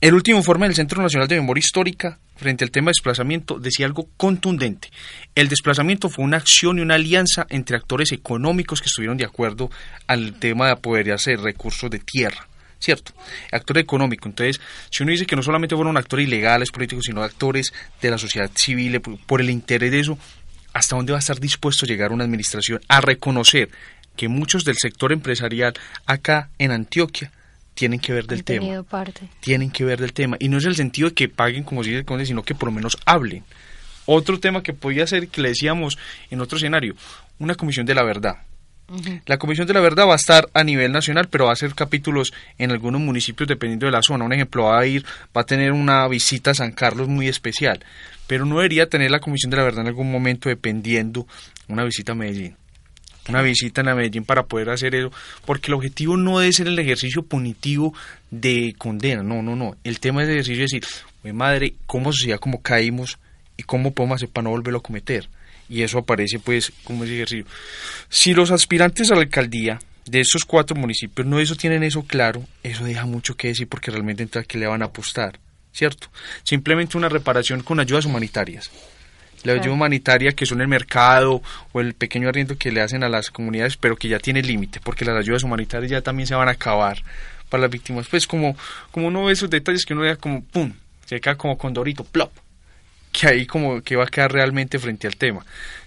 El 0.00 0.14
último 0.14 0.38
informe 0.38 0.66
del 0.66 0.74
Centro 0.74 1.02
Nacional 1.02 1.28
de 1.28 1.36
Memoria 1.36 1.60
Histórica 1.60 2.18
frente 2.36 2.64
al 2.64 2.70
tema 2.70 2.86
de 2.86 2.94
desplazamiento 2.96 3.58
decía 3.58 3.86
algo 3.86 4.08
contundente. 4.16 4.90
El 5.34 5.48
desplazamiento 5.48 6.08
fue 6.08 6.24
una 6.24 6.36
acción 6.36 6.78
y 6.78 6.82
una 6.82 6.96
alianza 6.96 7.46
entre 7.48 7.76
actores 7.76 8.12
económicos 8.12 8.80
que 8.80 8.88
estuvieron 8.88 9.16
de 9.16 9.24
acuerdo 9.24 9.70
al 10.06 10.34
tema 10.34 10.66
de 10.66 10.72
apoderarse 10.72 11.36
recursos 11.36 11.90
de 11.90 12.00
tierra. 12.00 12.48
¿Cierto? 12.78 13.12
Actor 13.50 13.78
económico. 13.78 14.28
Entonces, 14.28 14.60
si 14.90 15.02
uno 15.02 15.12
dice 15.12 15.24
que 15.24 15.36
no 15.36 15.42
solamente 15.42 15.74
fueron 15.74 15.96
actores 15.96 16.26
ilegales 16.26 16.70
políticos, 16.70 17.04
sino 17.06 17.22
actores 17.22 17.72
de 18.02 18.10
la 18.10 18.18
sociedad 18.18 18.50
civil, 18.54 19.00
por 19.00 19.40
el 19.40 19.48
interés 19.48 19.90
de 19.90 20.00
eso, 20.00 20.18
¿hasta 20.74 20.96
dónde 20.96 21.12
va 21.12 21.18
a 21.18 21.20
estar 21.20 21.40
dispuesto 21.40 21.86
a 21.86 21.88
llegar 21.88 22.12
una 22.12 22.24
administración 22.24 22.80
a 22.88 23.00
reconocer 23.00 23.70
que 24.16 24.28
muchos 24.28 24.64
del 24.64 24.76
sector 24.76 25.12
empresarial 25.12 25.72
acá 26.04 26.50
en 26.58 26.72
Antioquia 26.72 27.32
tienen 27.74 28.00
que 28.00 28.12
ver 28.12 28.26
del 28.26 28.44
tema. 28.44 28.82
Parte. 28.84 29.28
Tienen 29.40 29.70
que 29.70 29.84
ver 29.84 30.00
del 30.00 30.12
tema. 30.12 30.36
Y 30.38 30.48
no 30.48 30.58
es 30.58 30.64
el 30.64 30.76
sentido 30.76 31.08
de 31.08 31.14
que 31.14 31.28
paguen 31.28 31.64
como 31.64 31.84
si 31.84 31.90
dice 31.90 32.26
sino 32.26 32.42
que 32.42 32.54
por 32.54 32.68
lo 32.68 32.74
menos 32.74 32.96
hablen. 33.04 33.44
Otro 34.06 34.38
tema 34.38 34.62
que 34.62 34.72
podía 34.72 35.06
ser, 35.06 35.28
que 35.28 35.40
le 35.40 35.48
decíamos 35.50 35.98
en 36.30 36.40
otro 36.40 36.58
escenario, 36.58 36.94
una 37.38 37.54
comisión 37.54 37.86
de 37.86 37.94
la 37.94 38.04
verdad. 38.04 38.36
La 39.24 39.38
Comisión 39.38 39.66
de 39.66 39.72
la 39.72 39.80
Verdad 39.80 40.06
va 40.06 40.12
a 40.12 40.16
estar 40.16 40.50
a 40.52 40.62
nivel 40.62 40.92
nacional, 40.92 41.28
pero 41.30 41.46
va 41.46 41.52
a 41.52 41.56
ser 41.56 41.74
capítulos 41.74 42.34
en 42.58 42.70
algunos 42.70 43.00
municipios 43.00 43.48
dependiendo 43.48 43.86
de 43.86 43.92
la 43.92 44.02
zona. 44.02 44.26
Un 44.26 44.34
ejemplo, 44.34 44.64
va 44.64 44.78
a 44.78 44.86
ir, 44.86 45.06
va 45.34 45.40
a 45.40 45.46
tener 45.46 45.72
una 45.72 46.06
visita 46.06 46.50
a 46.50 46.54
San 46.54 46.72
Carlos 46.72 47.08
muy 47.08 47.26
especial, 47.26 47.82
pero 48.26 48.44
no 48.44 48.56
debería 48.56 48.86
tener 48.90 49.10
la 49.10 49.20
Comisión 49.20 49.50
de 49.50 49.56
la 49.56 49.62
Verdad 49.62 49.80
en 49.80 49.88
algún 49.88 50.12
momento 50.12 50.50
dependiendo 50.50 51.26
una 51.66 51.82
visita 51.82 52.12
a 52.12 52.14
Medellín 52.14 52.56
una 53.28 53.42
visita 53.42 53.82
la 53.82 53.94
Medellín 53.94 54.24
para 54.24 54.44
poder 54.44 54.70
hacer 54.70 54.94
eso, 54.94 55.10
porque 55.44 55.68
el 55.68 55.74
objetivo 55.74 56.16
no 56.16 56.42
es 56.42 56.56
ser 56.56 56.68
el 56.68 56.78
ejercicio 56.78 57.22
punitivo 57.22 57.94
de 58.30 58.74
condena, 58.76 59.22
no, 59.22 59.42
no, 59.42 59.56
no. 59.56 59.76
El 59.84 60.00
tema 60.00 60.22
es 60.22 60.28
ejercicio 60.28 60.58
de 60.58 60.62
decir, 60.62 60.84
madre, 61.32 61.74
¿cómo 61.86 62.12
sociedad, 62.12 62.38
cómo 62.38 62.60
caímos 62.62 63.18
y 63.56 63.62
cómo 63.62 63.92
podemos 63.92 64.16
hacer 64.16 64.28
para 64.28 64.44
no 64.44 64.50
volverlo 64.50 64.78
a 64.78 64.82
cometer? 64.82 65.28
Y 65.68 65.82
eso 65.82 65.98
aparece 65.98 66.38
pues 66.38 66.72
como 66.84 67.04
ese 67.04 67.14
ejercicio. 67.14 67.46
Si 68.08 68.34
los 68.34 68.50
aspirantes 68.50 69.10
a 69.10 69.14
la 69.14 69.22
alcaldía 69.22 69.78
de 70.04 70.20
esos 70.20 70.44
cuatro 70.44 70.76
municipios 70.76 71.26
no 71.26 71.40
eso 71.40 71.56
tienen 71.56 71.82
eso 71.82 72.02
claro, 72.02 72.44
eso 72.62 72.84
deja 72.84 73.06
mucho 73.06 73.36
que 73.36 73.48
decir 73.48 73.66
porque 73.68 73.90
realmente 73.90 74.22
entonces 74.22 74.46
que 74.46 74.58
le 74.58 74.66
van 74.66 74.82
a 74.82 74.86
apostar, 74.86 75.38
¿cierto? 75.72 76.08
Simplemente 76.42 76.98
una 76.98 77.08
reparación 77.08 77.62
con 77.62 77.80
ayudas 77.80 78.04
humanitarias 78.04 78.70
la 79.44 79.52
ayuda 79.52 79.72
humanitaria 79.72 80.32
que 80.32 80.46
son 80.46 80.60
el 80.60 80.68
mercado 80.68 81.42
o 81.72 81.80
el 81.80 81.94
pequeño 81.94 82.28
arriendo 82.28 82.58
que 82.58 82.72
le 82.72 82.80
hacen 82.80 83.04
a 83.04 83.08
las 83.08 83.30
comunidades, 83.30 83.76
pero 83.76 83.96
que 83.96 84.08
ya 84.08 84.18
tiene 84.18 84.42
límite, 84.42 84.80
porque 84.82 85.04
las 85.04 85.16
ayudas 85.16 85.44
humanitarias 85.44 85.90
ya 85.90 86.00
también 86.00 86.26
se 86.26 86.34
van 86.34 86.48
a 86.48 86.52
acabar 86.52 87.02
para 87.48 87.62
las 87.62 87.70
víctimas. 87.70 88.08
Pues 88.08 88.26
como, 88.26 88.56
como 88.90 89.08
uno 89.08 89.24
ve 89.24 89.32
esos 89.32 89.50
detalles 89.50 89.84
que 89.84 89.92
uno 89.92 90.02
vea 90.02 90.16
como 90.16 90.42
pum, 90.42 90.72
se 91.06 91.20
queda 91.20 91.36
como 91.36 91.56
condorito, 91.56 92.04
plop, 92.04 92.32
que 93.12 93.28
ahí 93.28 93.46
como 93.46 93.82
que 93.82 93.96
va 93.96 94.04
a 94.04 94.08
quedar 94.08 94.32
realmente 94.32 94.78
frente 94.78 95.06
al 95.06 95.16
tema. 95.16 95.44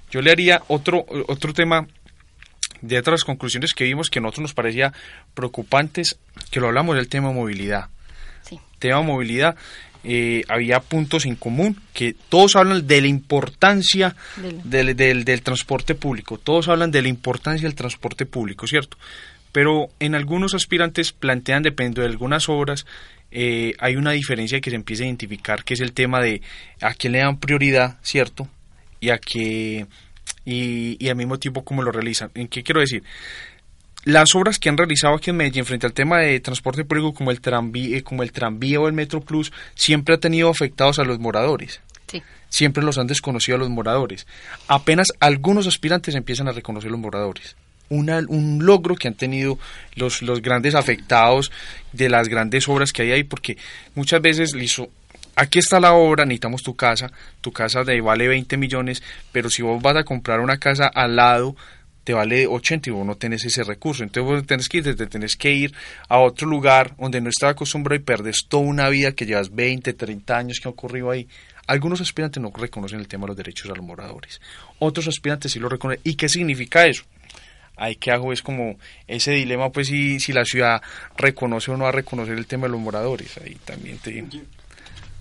Yo 0.09 0.21
le 0.21 0.31
haría 0.31 0.61
otro, 0.67 1.05
otro 1.27 1.53
tema 1.53 1.87
de 2.81 2.99
otras 2.99 3.23
conclusiones 3.23 3.73
que 3.73 3.83
vimos 3.83 4.09
que 4.09 4.19
a 4.19 4.21
nosotros 4.21 4.43
nos 4.43 4.53
parecía 4.53 4.93
preocupantes, 5.33 6.19
que 6.51 6.59
lo 6.59 6.67
hablamos 6.67 6.95
del 6.95 7.09
tema 7.09 7.31
movilidad. 7.31 7.89
Sí. 8.43 8.59
Tema 8.79 9.01
movilidad, 9.01 9.55
eh, 10.03 10.43
había 10.47 10.79
puntos 10.79 11.25
en 11.25 11.35
común, 11.35 11.79
que 11.93 12.15
todos 12.29 12.55
hablan 12.55 12.87
de 12.87 13.01
la 13.01 13.07
importancia 13.07 14.15
del, 14.63 14.95
del, 14.95 15.41
transporte 15.41 15.95
público, 15.95 16.37
todos 16.37 16.67
hablan 16.67 16.91
de 16.91 17.01
la 17.01 17.07
importancia 17.07 17.67
del 17.67 17.75
transporte 17.75 18.25
público, 18.25 18.67
¿cierto? 18.67 18.97
Pero 19.51 19.89
en 19.99 20.15
algunos 20.15 20.53
aspirantes 20.53 21.11
plantean, 21.11 21.63
dependiendo 21.63 22.01
de 22.01 22.07
algunas 22.07 22.49
obras, 22.49 22.85
eh, 23.31 23.73
hay 23.79 23.95
una 23.95 24.11
diferencia 24.11 24.61
que 24.61 24.69
se 24.69 24.75
empieza 24.75 25.03
a 25.03 25.07
identificar, 25.07 25.63
que 25.63 25.73
es 25.73 25.81
el 25.81 25.93
tema 25.93 26.21
de 26.21 26.41
a 26.81 26.93
quién 26.93 27.13
le 27.13 27.19
dan 27.19 27.39
prioridad, 27.39 27.97
¿cierto? 28.01 28.47
Y 28.99 29.09
a 29.09 29.17
qué, 29.17 29.85
y, 30.45 30.97
y 30.99 31.09
al 31.09 31.15
mismo 31.15 31.37
tiempo 31.37 31.63
cómo 31.63 31.83
lo 31.83 31.91
realizan. 31.91 32.31
¿En 32.35 32.47
qué 32.47 32.63
quiero 32.63 32.81
decir? 32.81 33.03
Las 34.07 34.33
obras 34.35 34.57
que 34.57 34.69
han 34.69 34.77
realizado 34.77 35.15
aquí 35.15 35.31
en 35.31 35.35
Medellín 35.35 35.65
frente 35.65 35.85
al 35.85 35.91
tema 35.91 36.19
de 36.19 36.39
transporte 36.39 36.85
público 36.85 37.13
como 37.13 37.29
el 37.29 37.41
tranvía, 37.41 37.97
eh, 37.97 38.03
como 38.03 38.23
el 38.23 38.31
tranvía 38.31 38.79
o 38.79 38.87
el 38.87 38.93
Metro 38.93 39.19
Plus 39.19 39.51
siempre 39.75 40.15
ha 40.15 40.17
tenido 40.17 40.49
afectados 40.49 40.97
a 40.99 41.03
los 41.03 41.19
moradores. 41.19 41.81
Siempre 42.47 42.81
los 42.81 42.97
han 42.97 43.07
desconocido 43.07 43.57
a 43.57 43.59
los 43.59 43.69
moradores. 43.69 44.25
Apenas 44.69 45.07
algunos 45.19 45.67
aspirantes 45.67 46.15
empiezan 46.15 46.47
a 46.47 46.53
reconocer 46.53 46.89
los 46.89 46.99
moradores. 47.01 47.57
un 47.89 48.65
logro 48.65 48.95
que 48.95 49.09
han 49.09 49.15
tenido 49.15 49.59
los, 49.95 50.21
los 50.21 50.41
grandes 50.41 50.73
afectados 50.73 51.51
de 51.91 52.07
las 52.07 52.29
grandes 52.29 52.69
obras 52.69 52.93
que 52.93 53.01
hay 53.01 53.11
ahí, 53.11 53.23
porque 53.25 53.57
muchas 53.93 54.21
veces 54.21 54.55
listo, 54.55 54.89
aquí 55.35 55.59
está 55.59 55.81
la 55.81 55.91
obra, 55.91 56.23
necesitamos 56.23 56.63
tu 56.63 56.77
casa, 56.77 57.11
tu 57.41 57.51
casa 57.51 57.83
de 57.83 57.99
vale 57.99 58.29
20 58.29 58.55
millones, 58.55 59.03
pero 59.33 59.49
si 59.49 59.61
vos 59.61 59.81
vas 59.81 59.97
a 59.97 60.05
comprar 60.05 60.39
una 60.39 60.57
casa 60.57 60.87
al 60.87 61.17
lado, 61.17 61.57
te 62.07 62.13
vale 62.13 62.47
80 62.47 62.89
y 62.89 62.93
vos 62.93 63.05
no 63.05 63.17
tenés 63.17 63.43
ese 63.43 63.65
recurso. 63.65 64.01
Entonces 64.01 64.23
vos 64.23 64.47
tenés 64.47 64.69
que 64.69 64.77
ir, 64.77 64.95
te 64.95 65.07
tenés 65.07 65.35
que 65.35 65.51
ir 65.51 65.73
a 66.07 66.19
otro 66.19 66.47
lugar 66.47 66.95
donde 66.97 67.19
no 67.19 67.27
estás 67.27 67.51
acostumbrado 67.51 67.99
y 67.99 68.01
perdes 68.01 68.45
toda 68.47 68.63
una 68.63 68.87
vida 68.87 69.11
que 69.11 69.25
llevas 69.25 69.53
20, 69.53 69.91
30 69.91 70.37
años 70.37 70.61
que 70.61 70.69
ha 70.69 70.71
ocurrido 70.71 71.11
ahí. 71.11 71.27
Algunos 71.67 71.99
aspirantes 71.99 72.41
no 72.41 72.49
reconocen 72.55 73.01
el 73.01 73.09
tema 73.09 73.25
de 73.25 73.27
los 73.27 73.35
derechos 73.35 73.69
a 73.69 73.75
los 73.75 73.83
moradores. 73.83 74.39
Otros 74.79 75.09
aspirantes 75.09 75.51
sí 75.51 75.59
lo 75.59 75.67
reconocen. 75.67 75.99
¿Y 76.05 76.15
qué 76.15 76.29
significa 76.29 76.85
eso? 76.85 77.03
Ahí 77.75 77.97
que 77.97 78.09
hago 78.09 78.31
es 78.31 78.41
como 78.41 78.77
ese 79.05 79.31
dilema, 79.31 79.69
pues 79.69 79.87
si, 79.87 80.21
si 80.21 80.31
la 80.31 80.45
ciudad 80.45 80.81
reconoce 81.17 81.71
o 81.71 81.75
no 81.75 81.83
va 81.83 81.89
a 81.89 81.91
reconocer 81.91 82.37
el 82.37 82.47
tema 82.47 82.67
de 82.67 82.71
los 82.71 82.79
moradores. 82.79 83.37
Ahí 83.39 83.57
también 83.65 83.97
te... 83.97 84.23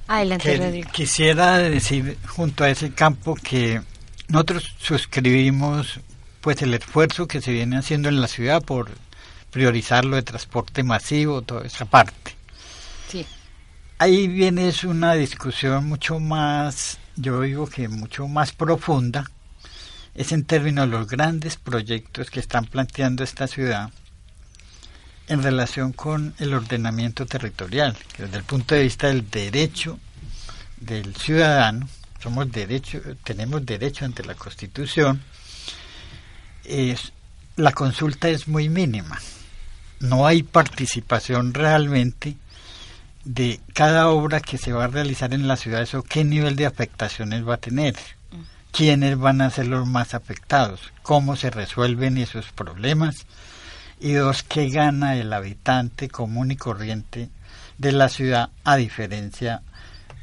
Adelante, 0.06 0.84
Quisiera 0.92 1.58
decir 1.58 2.16
junto 2.28 2.62
a 2.62 2.70
ese 2.70 2.92
campo 2.92 3.34
que 3.34 3.80
nosotros 4.28 4.72
suscribimos 4.78 5.98
pues 6.46 6.62
el 6.62 6.74
esfuerzo 6.74 7.26
que 7.26 7.40
se 7.40 7.50
viene 7.50 7.76
haciendo 7.76 8.08
en 8.08 8.20
la 8.20 8.28
ciudad 8.28 8.62
por 8.62 8.92
priorizar 9.50 10.04
lo 10.04 10.14
de 10.14 10.22
transporte 10.22 10.84
masivo, 10.84 11.42
toda 11.42 11.66
esa 11.66 11.86
parte. 11.86 12.36
Sí. 13.08 13.26
Ahí 13.98 14.28
viene 14.28 14.68
es 14.68 14.84
una 14.84 15.14
discusión 15.14 15.88
mucho 15.88 16.20
más, 16.20 16.98
yo 17.16 17.40
digo 17.40 17.66
que 17.66 17.88
mucho 17.88 18.28
más 18.28 18.52
profunda, 18.52 19.28
es 20.14 20.30
en 20.30 20.44
términos 20.44 20.88
de 20.88 20.96
los 20.96 21.08
grandes 21.08 21.56
proyectos 21.56 22.30
que 22.30 22.38
están 22.38 22.66
planteando 22.66 23.24
esta 23.24 23.48
ciudad 23.48 23.90
en 25.26 25.42
relación 25.42 25.92
con 25.92 26.32
el 26.38 26.54
ordenamiento 26.54 27.26
territorial, 27.26 27.96
que 28.16 28.22
desde 28.22 28.36
el 28.36 28.44
punto 28.44 28.76
de 28.76 28.84
vista 28.84 29.08
del 29.08 29.28
derecho 29.28 29.98
del 30.76 31.12
ciudadano, 31.16 31.88
somos 32.22 32.52
derecho, 32.52 33.00
tenemos 33.24 33.66
derecho 33.66 34.04
ante 34.04 34.22
la 34.22 34.36
Constitución, 34.36 35.20
es, 36.68 37.12
la 37.56 37.72
consulta 37.72 38.28
es 38.28 38.48
muy 38.48 38.68
mínima. 38.68 39.18
No 40.00 40.26
hay 40.26 40.42
participación 40.42 41.54
realmente 41.54 42.36
de 43.24 43.60
cada 43.72 44.08
obra 44.08 44.40
que 44.40 44.56
se 44.56 44.72
va 44.72 44.84
a 44.84 44.88
realizar 44.88 45.34
en 45.34 45.48
la 45.48 45.56
ciudad, 45.56 45.82
eso 45.82 46.02
qué 46.02 46.22
nivel 46.22 46.54
de 46.54 46.66
afectaciones 46.66 47.46
va 47.46 47.54
a 47.54 47.60
tener, 47.60 47.96
quiénes 48.70 49.18
van 49.18 49.40
a 49.40 49.50
ser 49.50 49.66
los 49.66 49.86
más 49.86 50.14
afectados, 50.14 50.92
cómo 51.02 51.34
se 51.34 51.50
resuelven 51.50 52.18
esos 52.18 52.52
problemas 52.52 53.26
y 53.98 54.12
dos, 54.12 54.44
qué 54.44 54.68
gana 54.68 55.16
el 55.16 55.32
habitante 55.32 56.08
común 56.08 56.52
y 56.52 56.56
corriente 56.56 57.28
de 57.78 57.92
la 57.92 58.08
ciudad 58.08 58.50
a 58.62 58.76
diferencia 58.76 59.62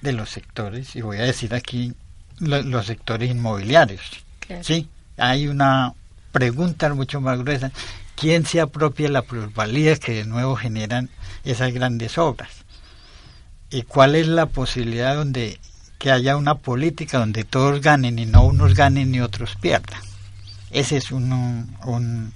de 0.02 0.14
los 0.14 0.30
sectores, 0.30 0.96
y 0.96 1.02
voy 1.02 1.18
a 1.18 1.24
decir 1.24 1.54
aquí 1.54 1.94
los 2.40 2.86
sectores 2.86 3.30
inmobiliarios. 3.30 4.24
¿sí? 4.62 4.88
Hay 5.18 5.48
una 5.48 5.94
pregunta 6.34 6.94
mucho 6.94 7.22
más 7.22 7.40
gruesa. 7.40 7.72
¿Quién 8.16 8.46
se 8.46 8.60
apropia 8.60 9.08
la 9.08 9.22
plusvalía 9.22 9.96
que 9.96 10.14
de 10.14 10.26
nuevo 10.26 10.58
generan 10.58 11.10
esas 11.46 11.72
grandes 11.74 12.18
obras? 12.18 12.50
¿Y 13.70 13.84
cuál 13.84 14.16
es 14.16 14.28
la 14.28 14.48
posibilidad 14.48 15.16
donde 15.16 15.60
que 15.98 16.12
haya 16.12 16.36
una 16.36 16.56
política 16.56 17.20
donde 17.20 17.46
todos 17.46 17.80
ganen 17.80 18.20
y 18.20 18.26
no 18.26 18.44
unos 18.44 18.74
ganen 18.74 19.12
ni 19.12 19.22
otros 19.22 19.56
pierdan? 19.56 20.02
Ese 20.72 20.98
es 20.98 21.12
un, 21.12 21.32
un, 21.86 22.34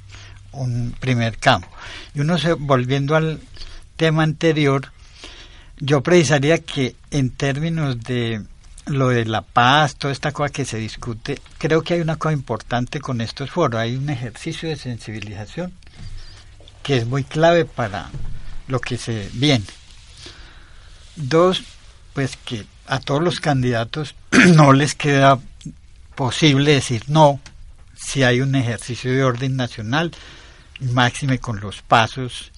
un 0.52 0.96
primer 1.00 1.38
campo. 1.38 1.68
Y 2.14 2.22
uno 2.22 2.38
se, 2.38 2.54
volviendo 2.54 3.16
al 3.16 3.42
tema 3.98 4.24
anterior, 4.24 4.92
yo 5.80 6.02
precisaría 6.02 6.60
que 6.60 6.96
en 7.12 7.32
términos 7.32 8.00
de 8.04 8.44
lo 8.88 9.10
de 9.10 9.26
la 9.26 9.42
paz, 9.42 9.96
toda 9.96 10.14
esta 10.14 10.32
cosa 10.32 10.52
que 10.52 10.66
se 10.66 10.78
discute, 10.78 11.42
creo 11.58 11.82
que 11.82 11.96
hay 11.96 12.02
una 12.02 12.16
cosa 12.16 12.34
importante 12.34 13.00
con 13.00 13.22
estos 13.22 13.52
foros, 13.52 13.80
hay 13.80 13.96
un 13.96 14.10
ejercicio 14.10 14.70
de 14.70 14.76
sensibilización 14.76 15.74
que 16.84 16.98
es 16.98 17.06
muy 17.06 17.24
clave 17.24 17.66
para 17.66 18.10
lo 18.68 18.80
que 18.80 18.98
se 18.98 19.30
viene. 19.34 19.66
Dos, 21.16 21.64
pues 22.14 22.38
que 22.38 22.66
a 22.88 23.00
todos 23.00 23.22
los 23.22 23.40
candidatos 23.40 24.16
no 24.56 24.74
les 24.74 24.96
queda 24.96 25.40
posible 26.16 26.74
decir 26.74 27.04
no 27.08 27.40
si 27.96 28.24
hay 28.24 28.42
un 28.42 28.56
ejercicio 28.56 29.12
de 29.12 29.24
orden 29.24 29.56
nacional, 29.56 30.12
máxime 30.80 31.40
con 31.40 31.60
los 31.60 31.82
pasos 31.82 32.52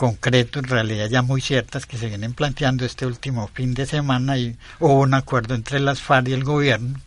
concretos, 0.00 0.62
en 0.62 0.70
realidad 0.70 1.10
ya 1.10 1.20
muy 1.20 1.42
ciertas, 1.42 1.84
que 1.84 1.98
se 1.98 2.06
vienen 2.06 2.32
planteando 2.32 2.86
este 2.86 3.04
último 3.04 3.50
fin 3.52 3.74
de 3.74 3.84
semana 3.84 4.38
y 4.38 4.56
hubo 4.78 5.00
un 5.00 5.12
acuerdo 5.12 5.54
entre 5.54 5.78
las 5.78 6.00
FARC 6.00 6.28
y 6.28 6.32
el 6.32 6.42
gobierno 6.42 6.98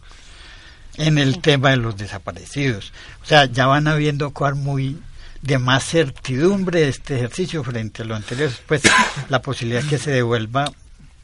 en 0.97 1.17
el 1.17 1.41
tema 1.41 1.71
de 1.71 1.77
los 1.77 1.97
desaparecidos. 1.97 2.93
O 3.23 3.25
sea, 3.25 3.45
ya 3.45 3.65
van 3.65 3.87
habiendo 3.87 4.29
cosas 4.29 4.57
muy 4.57 4.99
de 5.41 5.57
más 5.57 5.85
certidumbre 5.85 6.87
este 6.87 7.15
ejercicio 7.15 7.63
frente 7.63 8.03
a 8.03 8.05
lo 8.05 8.15
anterior. 8.15 8.51
Pues 8.67 8.83
la 9.27 9.41
posibilidad 9.41 9.83
que 9.85 9.97
se 9.97 10.11
devuelva 10.11 10.71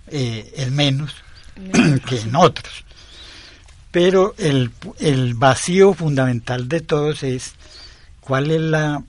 eh, 0.07 0.51
es 0.55 0.71
menos 0.71 1.13
que 2.07 2.19
en 2.19 2.35
otros. 2.35 2.83
Pero 3.91 4.33
el, 4.39 4.71
el 4.97 5.35
vacío 5.35 5.93
fundamental 5.93 6.67
de 6.67 6.81
todos 6.81 7.21
es 7.21 7.53
cuál 8.21 8.49
es 8.49 8.61
la 8.61 9.03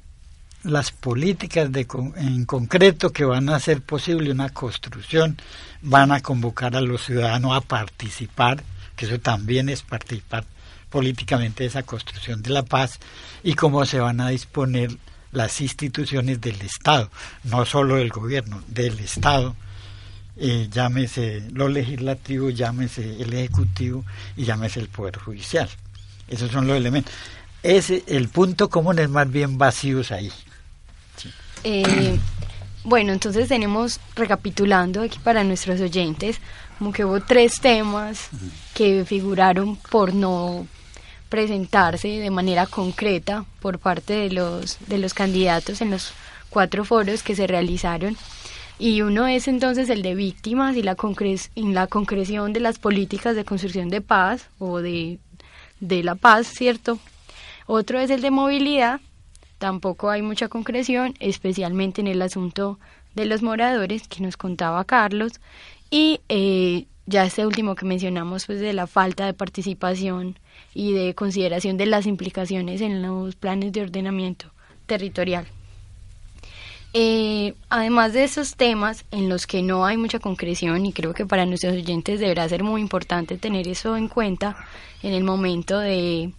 las 0.62 0.90
políticas 0.90 1.72
de, 1.72 1.86
en 2.16 2.44
concreto 2.44 3.10
que 3.10 3.24
van 3.24 3.48
a 3.48 3.56
hacer 3.56 3.80
posible 3.80 4.30
una 4.30 4.50
construcción, 4.50 5.36
van 5.82 6.12
a 6.12 6.20
convocar 6.20 6.76
a 6.76 6.80
los 6.80 7.04
ciudadanos 7.04 7.56
a 7.56 7.60
participar, 7.60 8.62
que 8.96 9.06
eso 9.06 9.18
también 9.18 9.68
es 9.68 9.82
participar 9.82 10.44
políticamente 10.90 11.62
de 11.62 11.68
esa 11.68 11.82
construcción 11.82 12.42
de 12.42 12.50
la 12.50 12.64
paz, 12.64 12.98
y 13.42 13.54
cómo 13.54 13.84
se 13.86 14.00
van 14.00 14.20
a 14.20 14.28
disponer 14.28 14.90
las 15.32 15.60
instituciones 15.60 16.40
del 16.40 16.60
Estado, 16.60 17.10
no 17.44 17.64
solo 17.64 17.96
del 17.96 18.10
gobierno, 18.10 18.62
del 18.66 18.98
Estado, 18.98 19.54
eh, 20.36 20.68
llámese 20.70 21.42
lo 21.52 21.68
legislativo, 21.68 22.50
llámese 22.50 23.22
el 23.22 23.32
ejecutivo 23.32 24.04
y 24.36 24.44
llámese 24.44 24.80
el 24.80 24.88
Poder 24.88 25.18
Judicial. 25.18 25.68
Esos 26.28 26.50
son 26.50 26.66
los 26.66 26.76
elementos. 26.76 27.12
Ese, 27.62 28.04
el 28.06 28.28
punto 28.28 28.70
común 28.70 28.98
es 28.98 29.10
más 29.10 29.30
bien 29.30 29.58
vacíos 29.58 30.12
ahí. 30.12 30.32
Eh, 31.64 32.18
bueno, 32.84 33.12
entonces 33.12 33.48
tenemos, 33.48 34.00
recapitulando 34.16 35.02
aquí 35.02 35.18
para 35.18 35.44
nuestros 35.44 35.80
oyentes, 35.80 36.38
como 36.78 36.92
que 36.92 37.04
hubo 37.04 37.20
tres 37.20 37.60
temas 37.60 38.30
que 38.74 39.04
figuraron 39.04 39.76
por 39.76 40.14
no 40.14 40.66
presentarse 41.28 42.08
de 42.08 42.30
manera 42.30 42.66
concreta 42.66 43.44
por 43.60 43.78
parte 43.78 44.14
de 44.14 44.30
los, 44.30 44.78
de 44.88 44.98
los 44.98 45.14
candidatos 45.14 45.80
en 45.80 45.90
los 45.90 46.12
cuatro 46.48 46.84
foros 46.84 47.22
que 47.22 47.36
se 47.36 47.46
realizaron. 47.46 48.16
Y 48.78 49.02
uno 49.02 49.26
es 49.28 49.46
entonces 49.46 49.90
el 49.90 50.00
de 50.00 50.14
víctimas 50.14 50.74
y 50.74 50.82
la, 50.82 50.96
la 51.54 51.86
concreción 51.86 52.52
de 52.54 52.60
las 52.60 52.78
políticas 52.78 53.36
de 53.36 53.44
construcción 53.44 53.90
de 53.90 54.00
paz 54.00 54.48
o 54.58 54.78
de, 54.80 55.18
de 55.80 56.02
la 56.02 56.14
paz, 56.14 56.46
¿cierto? 56.46 56.98
Otro 57.66 58.00
es 58.00 58.08
el 58.08 58.22
de 58.22 58.30
movilidad 58.30 59.00
Tampoco 59.60 60.08
hay 60.08 60.22
mucha 60.22 60.48
concreción, 60.48 61.12
especialmente 61.20 62.00
en 62.00 62.06
el 62.06 62.22
asunto 62.22 62.78
de 63.14 63.26
los 63.26 63.42
moradores 63.42 64.08
que 64.08 64.22
nos 64.22 64.38
contaba 64.38 64.86
Carlos 64.86 65.32
y 65.90 66.22
eh, 66.30 66.86
ya 67.04 67.26
este 67.26 67.44
último 67.44 67.74
que 67.74 67.84
mencionamos 67.84 68.46
pues 68.46 68.58
de 68.58 68.72
la 68.72 68.86
falta 68.86 69.26
de 69.26 69.34
participación 69.34 70.38
y 70.72 70.94
de 70.94 71.14
consideración 71.14 71.76
de 71.76 71.84
las 71.84 72.06
implicaciones 72.06 72.80
en 72.80 73.02
los 73.02 73.36
planes 73.36 73.72
de 73.72 73.82
ordenamiento 73.82 74.50
territorial. 74.86 75.46
Eh, 76.94 77.52
además 77.68 78.14
de 78.14 78.24
esos 78.24 78.56
temas 78.56 79.04
en 79.10 79.28
los 79.28 79.46
que 79.46 79.60
no 79.60 79.84
hay 79.84 79.98
mucha 79.98 80.20
concreción 80.20 80.86
y 80.86 80.94
creo 80.94 81.12
que 81.12 81.26
para 81.26 81.44
nuestros 81.44 81.74
oyentes 81.74 82.18
deberá 82.18 82.48
ser 82.48 82.64
muy 82.64 82.80
importante 82.80 83.36
tener 83.36 83.68
eso 83.68 83.94
en 83.98 84.08
cuenta 84.08 84.56
en 85.02 85.12
el 85.12 85.22
momento 85.22 85.78
de 85.78 86.32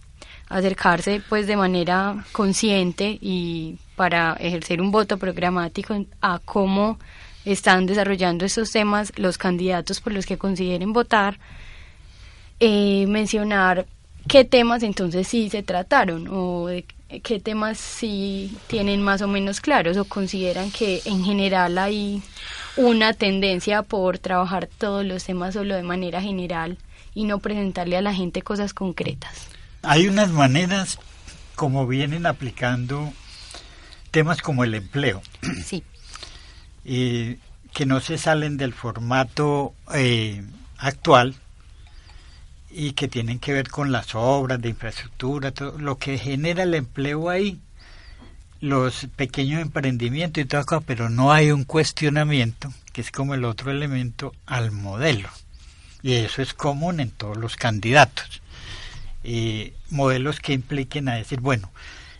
acercarse 0.52 1.22
pues 1.28 1.46
de 1.46 1.56
manera 1.56 2.24
consciente 2.32 3.18
y 3.20 3.78
para 3.96 4.34
ejercer 4.34 4.80
un 4.80 4.90
voto 4.90 5.16
programático 5.16 6.04
a 6.20 6.40
cómo 6.44 6.98
están 7.44 7.86
desarrollando 7.86 8.44
estos 8.44 8.70
temas 8.70 9.12
los 9.16 9.38
candidatos 9.38 10.00
por 10.00 10.12
los 10.12 10.26
que 10.26 10.38
consideren 10.38 10.92
votar, 10.92 11.38
eh, 12.60 13.06
mencionar 13.08 13.86
qué 14.28 14.44
temas 14.44 14.82
entonces 14.82 15.26
sí 15.26 15.48
se 15.48 15.62
trataron 15.62 16.28
o 16.30 16.68
qué 17.22 17.40
temas 17.40 17.78
sí 17.78 18.56
tienen 18.66 19.02
más 19.02 19.22
o 19.22 19.28
menos 19.28 19.60
claros 19.60 19.96
o 19.96 20.04
consideran 20.04 20.70
que 20.70 21.00
en 21.06 21.24
general 21.24 21.78
hay 21.78 22.22
una 22.76 23.14
tendencia 23.14 23.82
por 23.82 24.18
trabajar 24.18 24.66
todos 24.66 25.04
los 25.04 25.24
temas 25.24 25.54
solo 25.54 25.74
de 25.74 25.82
manera 25.82 26.20
general 26.20 26.76
y 27.14 27.24
no 27.24 27.38
presentarle 27.38 27.96
a 27.96 28.02
la 28.02 28.14
gente 28.14 28.42
cosas 28.42 28.72
concretas. 28.72 29.61
Hay 29.82 30.06
unas 30.06 30.30
maneras 30.30 30.98
como 31.56 31.86
vienen 31.86 32.26
aplicando 32.26 33.12
temas 34.10 34.40
como 34.42 34.64
el 34.64 34.74
empleo. 34.74 35.22
Sí. 35.64 35.82
Y 36.84 37.38
que 37.72 37.86
no 37.86 38.00
se 38.00 38.18
salen 38.18 38.56
del 38.56 38.74
formato 38.74 39.74
eh, 39.94 40.44
actual 40.78 41.34
y 42.70 42.92
que 42.92 43.08
tienen 43.08 43.38
que 43.38 43.52
ver 43.52 43.70
con 43.70 43.92
las 43.92 44.14
obras 44.14 44.60
de 44.60 44.70
infraestructura, 44.70 45.52
todo 45.52 45.78
lo 45.78 45.98
que 45.98 46.18
genera 46.18 46.64
el 46.64 46.74
empleo 46.74 47.28
ahí, 47.28 47.60
los 48.60 49.06
pequeños 49.16 49.62
emprendimientos 49.62 50.42
y 50.42 50.46
todo 50.46 50.60
eso, 50.60 50.80
pero 50.80 51.08
no 51.08 51.32
hay 51.32 51.50
un 51.50 51.64
cuestionamiento, 51.64 52.72
que 52.92 53.00
es 53.00 53.10
como 53.10 53.34
el 53.34 53.44
otro 53.44 53.70
elemento, 53.70 54.34
al 54.46 54.70
modelo. 54.70 55.28
Y 56.02 56.14
eso 56.14 56.42
es 56.42 56.54
común 56.54 57.00
en 57.00 57.10
todos 57.10 57.36
los 57.36 57.56
candidatos 57.56 58.41
eh, 59.24 59.74
modelos 59.90 60.40
que 60.40 60.52
impliquen 60.52 61.08
a 61.08 61.14
decir, 61.14 61.40
bueno, 61.40 61.70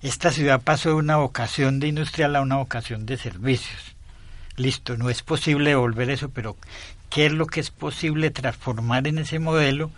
esta 0.03 0.33
ciudad 0.33 0.61
pasó 0.61 0.91
de 0.91 0.95
una 0.97 1.17
vocación 1.17 1.81
de 1.81 1.89
industrial 1.89 2.35
a 2.37 2.41
una 2.41 2.57
vocación 2.57 3.07
de 3.07 3.17
servicios. 3.17 3.95
Listo, 4.57 4.97
no 4.97 5.11
es 5.11 5.23
posible 5.23 5.71
devolver 5.71 6.11
eso, 6.11 6.29
pero 6.31 6.57
¿qué 7.09 7.27
es 7.27 7.33
lo 7.33 7.47
que 7.47 7.61
es 7.61 7.71
posible 7.71 8.31
transformar 8.31 9.07
en 9.07 9.19
ese 9.19 9.39
modelo 9.39 9.91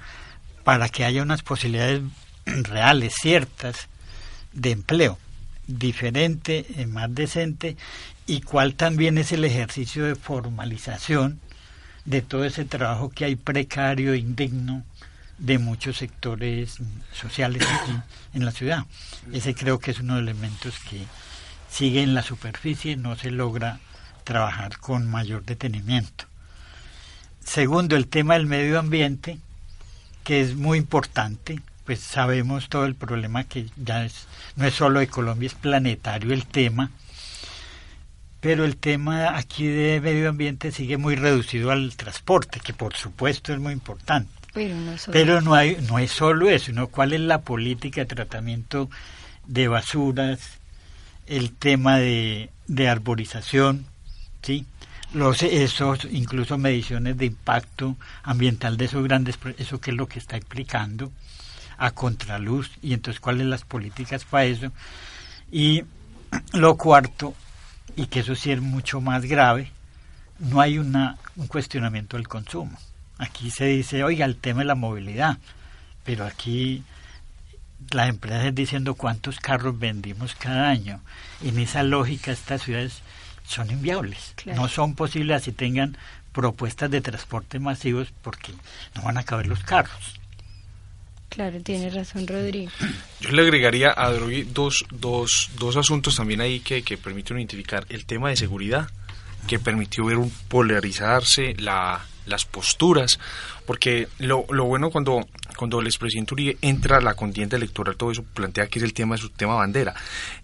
para 0.63 0.89
que 0.89 1.05
haya 1.05 1.23
unas 1.23 1.43
posibilidades 1.43 2.03
reales, 2.45 3.15
ciertas, 3.21 3.89
de 4.53 4.71
empleo, 4.73 5.19
diferente, 5.67 6.67
eh, 6.77 6.87
más 6.87 7.15
decente, 7.15 7.77
y 8.27 8.41
cuál 8.41 8.75
también 8.75 9.19
es 9.19 9.33
el 9.33 9.45
ejercicio 9.45 10.05
de 10.05 10.15
formalización 10.15 11.41
de 12.05 12.23
todo 12.23 12.45
ese 12.45 12.65
trabajo 12.65 13.09
que 13.11 13.25
hay 13.25 13.37
precario, 13.37 14.15
indigno, 14.15 14.85
de 15.39 15.59
muchos 15.59 15.99
sectores 15.99 16.79
sociales 17.13 17.67
en 18.35 18.45
la 18.45 18.53
ciudad. 18.53 18.85
Ese 19.33 19.55
creo 19.55 19.79
que 19.79 19.91
es 19.91 20.01
uno 20.01 20.17
de 20.17 20.23
los 20.23 20.31
elementos 20.31 20.79
que 20.89 21.05
sigue 21.71 22.03
en 22.03 22.15
la 22.15 22.23
superficie, 22.23 22.97
no 22.97 23.17
se 23.17 23.31
logra 23.31 23.81
trabajar 24.23 24.79
con 24.79 25.11
mayor 25.11 25.45
detenimiento. 25.45 26.27
Segundo, 27.45 27.97
el 27.97 28.09
tema 28.09 28.35
del 28.35 28.47
medio 28.47 28.79
ambiente, 28.79 29.39
que 30.23 30.41
es 30.41 30.55
muy 30.55 30.79
importante, 30.79 31.61
pues 31.85 32.01
sabemos 32.01 32.69
todo 32.69 32.87
el 32.87 32.95
problema 32.95 33.45
que 33.45 33.67
ya 33.77 34.05
es, 34.05 34.27
no 34.57 34.67
es 34.67 34.75
solo 34.75 35.01
de 35.01 35.09
Colombia, 35.09 35.49
es 35.49 35.55
planetario 35.55 36.33
el 36.33 36.47
tema, 36.47 36.91
pero 38.41 38.65
el 38.65 38.77
tema 38.77 39.37
aquí 39.37 39.67
de 39.67 40.01
medio 40.01 40.29
ambiente 40.29 40.73
sigue 40.73 40.97
muy 40.97 41.17
reducido 41.17 41.71
al 41.71 41.97
transporte, 41.97 42.61
que 42.61 42.73
por 42.73 42.95
supuesto 42.95 43.53
es 43.53 43.59
muy 43.59 43.73
importante. 43.73 44.44
Pero 45.13 45.41
no, 45.41 45.55
hay, 45.55 45.77
no 45.89 45.99
es 45.99 46.13
solo 46.13 46.49
eso, 46.49 46.67
sino 46.67 46.87
cuál 46.87 47.13
es 47.13 47.21
la 47.21 47.43
política 47.43 48.03
de 48.03 48.07
tratamiento 48.07 48.89
de 49.47 49.69
basuras, 49.69 50.59
el 51.27 51.53
tema 51.53 51.99
de, 51.99 52.51
de 52.67 52.89
arborización, 52.89 53.85
¿sí? 54.43 54.65
los 55.15 55.43
esos 55.43 56.07
incluso 56.11 56.59
mediciones 56.59 57.17
de 57.17 57.27
impacto 57.27 57.97
ambiental 58.25 58.77
de 58.77 58.87
esos 58.87 59.05
grandes 59.05 59.39
eso 59.59 59.81
que 59.81 59.93
es 59.93 59.97
lo 59.97 60.09
que 60.09 60.19
está 60.19 60.37
explicando 60.37 61.13
a 61.79 61.93
contraluz 61.93 62.73
y 62.83 62.95
entonces 62.95 63.21
cuáles 63.21 63.47
las 63.47 63.65
políticas 63.65 64.25
para 64.25 64.45
eso 64.45 64.73
y 65.53 65.85
lo 66.53 66.77
cuarto 66.77 67.35
y 67.95 68.07
que 68.07 68.21
eso 68.21 68.35
sí 68.35 68.51
es 68.51 68.61
mucho 68.61 69.01
más 69.01 69.25
grave 69.25 69.71
no 70.41 70.61
hay 70.61 70.79
una, 70.79 71.17
un 71.37 71.47
cuestionamiento 71.47 72.17
del 72.17 72.27
consumo 72.27 72.77
aquí 73.19 73.51
se 73.51 73.67
dice 73.67 74.05
oiga 74.05 74.25
el 74.25 74.37
tema 74.37 74.61
de 74.61 74.67
la 74.67 74.75
movilidad 74.75 75.39
pero 76.05 76.25
aquí 76.25 76.83
las 77.91 78.09
empresas 78.09 78.55
diciendo 78.55 78.95
cuántos 78.95 79.41
carros 79.41 79.79
vendimos 79.79 80.35
cada 80.35 80.69
año 80.71 81.01
en 81.43 81.59
esa 81.59 81.83
lógica 81.83 82.33
estas 82.33 82.63
ciudades 82.63 83.03
son 83.47 83.71
inviables. 83.71 84.35
No 84.47 84.69
son 84.69 84.95
posibles 84.95 85.37
así 85.37 85.53
tengan 85.53 85.97
propuestas 86.33 86.91
de 86.91 87.01
transporte 87.01 87.59
masivos 87.59 88.13
porque 88.23 88.53
no 88.95 89.03
van 89.03 89.19
a 89.19 89.23
caber 89.23 89.47
los 89.47 89.63
carros. 89.63 90.19
Claro, 91.29 91.61
tiene 91.61 91.91
razón 91.91 92.27
Rodrigo. 92.27 92.71
Yo 93.21 93.31
le 93.31 93.43
agregaría 93.43 93.93
a 93.97 94.11
Drogi 94.11 94.45
dos, 94.45 94.85
dos, 94.91 95.51
dos 95.59 95.77
asuntos 95.77 96.17
también 96.17 96.41
ahí 96.41 96.61
que, 96.61 96.83
que 96.83 96.97
permiten 96.97 97.39
identificar 97.39 97.87
el 97.89 98.07
tema 98.07 98.31
de 98.31 98.37
seguridad, 98.37 98.89
que 99.47 99.59
permitió 99.59 100.05
ver 100.07 100.17
un 100.17 100.31
polarizarse 100.49 101.55
la, 101.59 102.05
las 102.27 102.45
posturas, 102.45 103.19
porque 103.67 104.09
lo, 104.19 104.47
lo 104.51 104.65
bueno 104.65 104.91
cuando, 104.91 105.27
cuando 105.57 105.81
el 105.81 105.87
expresidente 105.87 106.35
Uribe 106.35 106.59
entra 106.63 106.99
a 106.99 107.01
la 107.01 107.15
contienda 107.15 107.57
electoral, 107.57 107.97
todo 107.97 108.11
eso 108.11 108.23
plantea 108.23 108.67
que 108.67 108.79
es 108.79 108.85
el 108.85 108.95
tema 108.95 109.17
de 109.17 109.23
su 109.23 109.31
tema 109.31 109.55
bandera, 109.55 109.95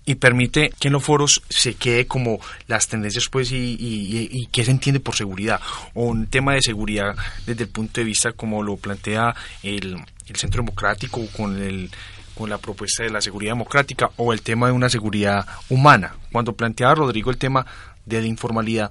y 0.05 0.17
permite 0.17 0.73
que 0.79 0.89
en 0.89 0.93
los 0.93 1.05
foros 1.05 1.43
se 1.49 1.75
quede 1.75 2.07
como 2.07 2.41
las 2.67 2.89
tendencias, 2.89 3.29
pues, 3.31 3.53
y, 3.53 3.57
y, 3.57 4.29
y 4.31 4.47
qué 4.47 4.65
se 4.65 4.71
entiende 4.71 5.01
por 5.01 5.17
seguridad, 5.17 5.61
o 5.95 6.05
un 6.05 6.27
tema 6.27 6.55
de 6.55 6.63
seguridad 6.63 7.17
desde 7.47 7.65
el 7.65 7.71
punto 7.71 8.01
de 8.01 8.05
vista 8.05 8.33
como 8.33 8.63
lo 8.63 8.77
plantea 8.77 9.35
el, 9.63 9.97
el 10.27 10.37
Centro 10.37 10.63
Democrático 10.63 11.27
con 11.37 11.61
el 11.61 11.91
con 12.35 12.49
la 12.49 12.57
propuesta 12.57 13.03
de 13.03 13.11
la 13.11 13.21
seguridad 13.21 13.53
democrática 13.53 14.13
o 14.17 14.33
el 14.33 14.41
tema 14.41 14.69
de 14.69 14.73
una 14.73 14.89
seguridad 14.89 15.47
humana. 15.69 16.15
Cuando 16.33 16.55
planteaba 16.55 16.95
Rodrigo 16.95 17.31
el 17.31 17.37
tema 17.37 17.67
de 18.07 18.23
la 18.23 18.27
informalidad, 18.27 18.91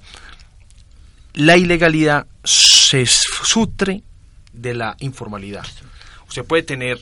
la 1.34 1.56
ilegalidad 1.56 2.26
se 2.44 3.06
sutre 3.06 4.02
de 4.52 4.74
la 4.74 4.96
informalidad. 5.00 5.66
Usted 6.28 6.44
puede 6.44 6.62
tener 6.62 7.00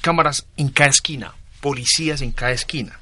cámaras 0.00 0.46
en 0.56 0.68
cada 0.68 0.90
esquina, 0.90 1.34
policías 1.60 2.20
en 2.22 2.32
cada 2.32 2.52
esquina, 2.52 2.98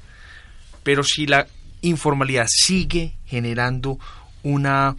pero 0.83 1.03
si 1.03 1.27
la 1.27 1.47
informalidad 1.81 2.47
sigue 2.49 3.15
generando 3.25 3.99
una, 4.43 4.95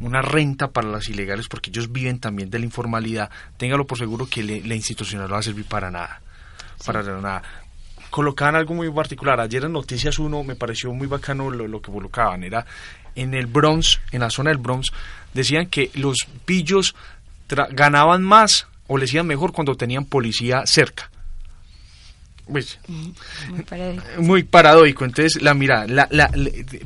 una 0.00 0.22
renta 0.22 0.70
para 0.70 0.88
las 0.88 1.08
ilegales, 1.08 1.48
porque 1.48 1.70
ellos 1.70 1.92
viven 1.92 2.18
también 2.18 2.50
de 2.50 2.58
la 2.58 2.64
informalidad, 2.64 3.30
téngalo 3.56 3.86
por 3.86 3.98
seguro 3.98 4.26
que 4.28 4.42
la 4.42 4.74
institucional 4.74 5.28
no 5.28 5.34
va 5.34 5.40
a 5.40 5.42
servir 5.42 5.66
para 5.66 5.90
nada. 5.90 6.20
Para 6.84 7.02
nada 7.02 7.42
colocaban 8.10 8.56
algo 8.56 8.74
muy 8.74 8.90
particular. 8.90 9.40
Ayer 9.40 9.64
en 9.64 9.72
Noticias 9.72 10.18
1 10.18 10.44
me 10.44 10.54
pareció 10.54 10.92
muy 10.92 11.06
bacano 11.06 11.50
lo, 11.50 11.66
lo 11.68 11.80
que 11.80 11.92
colocaban. 11.92 12.44
Era 12.44 12.66
en 13.14 13.34
el 13.34 13.46
Bronx, 13.46 14.00
en 14.12 14.20
la 14.20 14.30
zona 14.30 14.50
del 14.50 14.58
Bronx, 14.58 14.88
decían 15.34 15.66
que 15.66 15.90
los 15.94 16.16
pillos 16.44 16.94
ganaban 17.70 18.22
más 18.22 18.66
o 18.86 18.98
les 18.98 19.12
iban 19.12 19.26
mejor 19.26 19.52
cuando 19.52 19.76
tenían 19.76 20.04
policía 20.04 20.66
cerca. 20.66 21.10
Pues, 22.50 22.78
muy, 22.88 23.62
paradójico. 23.62 24.22
muy, 24.22 24.42
paradójico. 24.42 25.04
Entonces, 25.04 25.42
la 25.42 25.52
mira, 25.52 25.86
la, 25.86 26.08
la, 26.10 26.30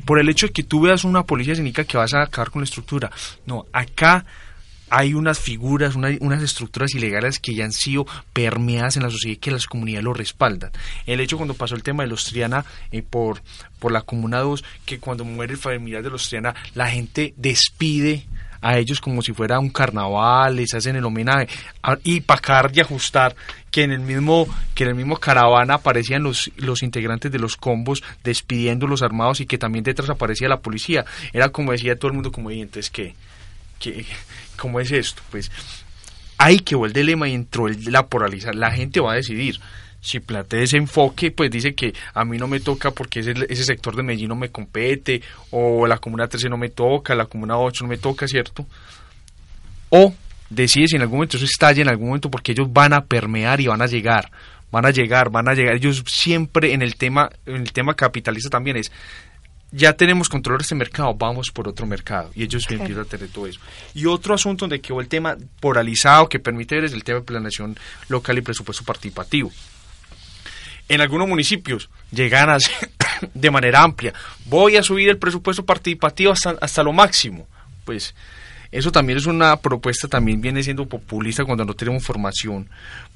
por 0.03 0.19
el 0.19 0.27
hecho 0.27 0.47
de 0.47 0.53
que 0.53 0.63
tú 0.63 0.81
veas 0.81 1.05
una 1.05 1.23
policía 1.23 1.55
significa 1.55 1.85
que 1.85 1.97
vas 1.97 2.13
a 2.13 2.23
acabar 2.23 2.51
con 2.51 2.61
la 2.61 2.65
estructura. 2.65 3.09
No, 3.45 3.65
acá 3.71 4.25
hay 4.95 5.15
unas 5.15 5.39
figuras, 5.39 5.95
unas 5.95 6.43
estructuras 6.43 6.93
ilegales 6.93 7.39
que 7.39 7.55
ya 7.55 7.65
han 7.65 7.71
sido 7.71 8.05
permeadas 8.31 8.95
en 8.95 9.01
la 9.01 9.09
sociedad 9.09 9.33
y 9.33 9.39
que 9.39 9.49
las 9.49 9.65
comunidades 9.65 10.03
lo 10.03 10.13
respaldan. 10.13 10.69
El 11.07 11.19
hecho 11.19 11.37
cuando 11.37 11.55
pasó 11.55 11.73
el 11.73 11.81
tema 11.81 12.03
de 12.03 12.09
los 12.09 12.25
Triana 12.25 12.63
eh, 12.91 13.01
por, 13.01 13.41
por 13.79 13.91
la 13.91 14.03
Comuna 14.03 14.41
2, 14.41 14.63
que 14.85 14.99
cuando 14.99 15.25
muere 15.25 15.53
el 15.53 15.59
familiar 15.59 16.03
de 16.03 16.11
los 16.11 16.29
Triana, 16.29 16.53
la 16.75 16.91
gente 16.91 17.33
despide 17.37 18.27
a 18.61 18.77
ellos 18.77 19.01
como 19.01 19.23
si 19.23 19.33
fuera 19.33 19.57
un 19.57 19.71
carnaval, 19.71 20.57
les 20.57 20.75
hacen 20.75 20.95
el 20.95 21.05
homenaje 21.05 21.47
y 22.03 22.21
pacar 22.21 22.71
y 22.71 22.79
ajustar 22.79 23.35
que 23.71 23.81
en 23.81 23.91
el 23.93 23.99
mismo 24.01 24.47
que 24.75 24.83
en 24.83 24.91
el 24.91 24.95
mismo 24.95 25.17
caravana 25.17 25.73
aparecían 25.73 26.21
los 26.21 26.51
los 26.57 26.83
integrantes 26.83 27.31
de 27.31 27.39
los 27.39 27.57
combos 27.57 28.03
despidiendo 28.23 28.85
los 28.85 29.01
armados 29.01 29.41
y 29.41 29.47
que 29.47 29.57
también 29.57 29.83
detrás 29.83 30.11
aparecía 30.11 30.47
la 30.47 30.61
policía. 30.61 31.03
Era 31.33 31.49
como 31.49 31.71
decía 31.71 31.97
todo 31.97 32.09
el 32.09 32.13
mundo 32.13 32.31
como 32.31 32.51
entonces 32.51 32.91
que 32.91 33.15
que 33.91 34.05
¿Cómo 34.57 34.79
es 34.79 34.91
esto? 34.91 35.21
Pues 35.29 35.51
hay 36.37 36.59
que 36.59 36.75
volver 36.75 36.99
el 36.99 37.07
lema 37.07 37.27
y 37.27 37.33
entró 37.33 37.67
la 37.67 38.07
polarización. 38.07 38.59
La 38.59 38.71
gente 38.71 38.99
va 39.01 39.13
a 39.13 39.15
decidir. 39.15 39.59
Si 39.99 40.19
plantea 40.19 40.61
ese 40.61 40.77
enfoque, 40.77 41.31
pues 41.31 41.49
dice 41.49 41.73
que 41.73 41.93
a 42.13 42.25
mí 42.25 42.37
no 42.37 42.47
me 42.47 42.59
toca 42.59 42.91
porque 42.91 43.21
ese, 43.21 43.33
ese 43.47 43.63
sector 43.63 43.95
de 43.95 44.03
Medellín 44.03 44.27
no 44.27 44.35
me 44.35 44.49
compete, 44.49 45.21
o 45.51 45.87
la 45.87 45.97
Comuna 45.97 46.27
13 46.27 46.49
no 46.49 46.57
me 46.57 46.69
toca, 46.69 47.15
la 47.15 47.25
Comuna 47.25 47.57
8 47.57 47.85
no 47.85 47.89
me 47.89 47.97
toca, 47.97 48.27
¿cierto? 48.27 48.65
O 49.89 50.13
decide 50.49 50.87
si 50.89 50.95
en 50.97 51.03
algún 51.03 51.19
momento 51.19 51.37
eso 51.37 51.45
estalla 51.45 51.81
en 51.81 51.87
algún 51.87 52.07
momento 52.07 52.29
porque 52.29 52.51
ellos 52.51 52.71
van 52.71 52.91
a 52.91 53.05
permear 53.05 53.61
y 53.61 53.67
van 53.67 53.81
a 53.81 53.87
llegar 53.87 54.29
van 54.73 54.87
a 54.87 54.89
llegar, 54.89 55.29
van 55.29 55.47
a 55.47 55.53
llegar. 55.53 55.75
Ellos 55.75 56.03
siempre 56.07 56.73
en 56.73 56.81
el 56.81 56.95
tema, 56.95 57.29
en 57.45 57.57
el 57.57 57.71
tema 57.71 57.93
capitalista 57.93 58.49
también 58.49 58.75
es 58.75 58.91
ya 59.75 59.93
tenemos 59.93 60.29
control 60.29 60.59
de 60.59 60.61
este 60.61 60.75
mercado, 60.75 61.15
vamos 61.15 61.49
por 61.51 61.67
otro 61.67 61.87
mercado. 61.87 62.29
Y 62.35 62.43
ellos 62.43 62.63
empiezan 62.69 63.01
a 63.01 63.05
tener 63.05 63.27
todo 63.29 63.47
eso. 63.47 63.59
Y 63.95 64.05
otro 64.05 64.35
asunto 64.35 64.65
donde 64.65 64.79
quedó 64.79 65.01
el 65.01 65.07
tema 65.07 65.35
polarizado 65.59 66.29
que 66.29 66.39
permite 66.39 66.75
ver 66.75 66.85
es 66.85 66.93
el 66.93 67.03
tema 67.03 67.19
de 67.19 67.25
planeación 67.25 67.75
local 68.07 68.37
y 68.37 68.41
presupuesto 68.41 68.83
participativo. 68.83 69.51
En 70.87 71.01
algunos 71.01 71.27
municipios 71.27 71.89
llegan 72.11 72.51
a 72.51 72.57
de 73.33 73.51
manera 73.51 73.81
amplia, 73.81 74.13
voy 74.45 74.75
a 74.75 74.83
subir 74.83 75.09
el 75.09 75.17
presupuesto 75.17 75.65
participativo 75.65 76.31
hasta, 76.31 76.51
hasta 76.61 76.83
lo 76.83 76.93
máximo. 76.93 77.47
Pues 77.83 78.13
eso 78.71 78.91
también 78.91 79.17
es 79.17 79.25
una 79.25 79.57
propuesta, 79.57 80.07
también 80.07 80.39
viene 80.39 80.61
siendo 80.61 80.87
populista 80.87 81.45
cuando 81.45 81.65
no 81.65 81.73
tenemos 81.73 82.03
formación 82.03 82.69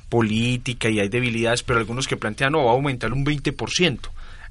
política 0.09 0.89
y 0.89 0.99
hay 0.99 1.09
debilidades, 1.09 1.61
pero 1.61 1.77
algunos 1.77 2.07
que 2.07 2.17
plantean, 2.17 2.53
no, 2.53 2.65
va 2.65 2.71
a 2.71 2.73
aumentar 2.73 3.13
un 3.13 3.23
20%. 3.23 3.99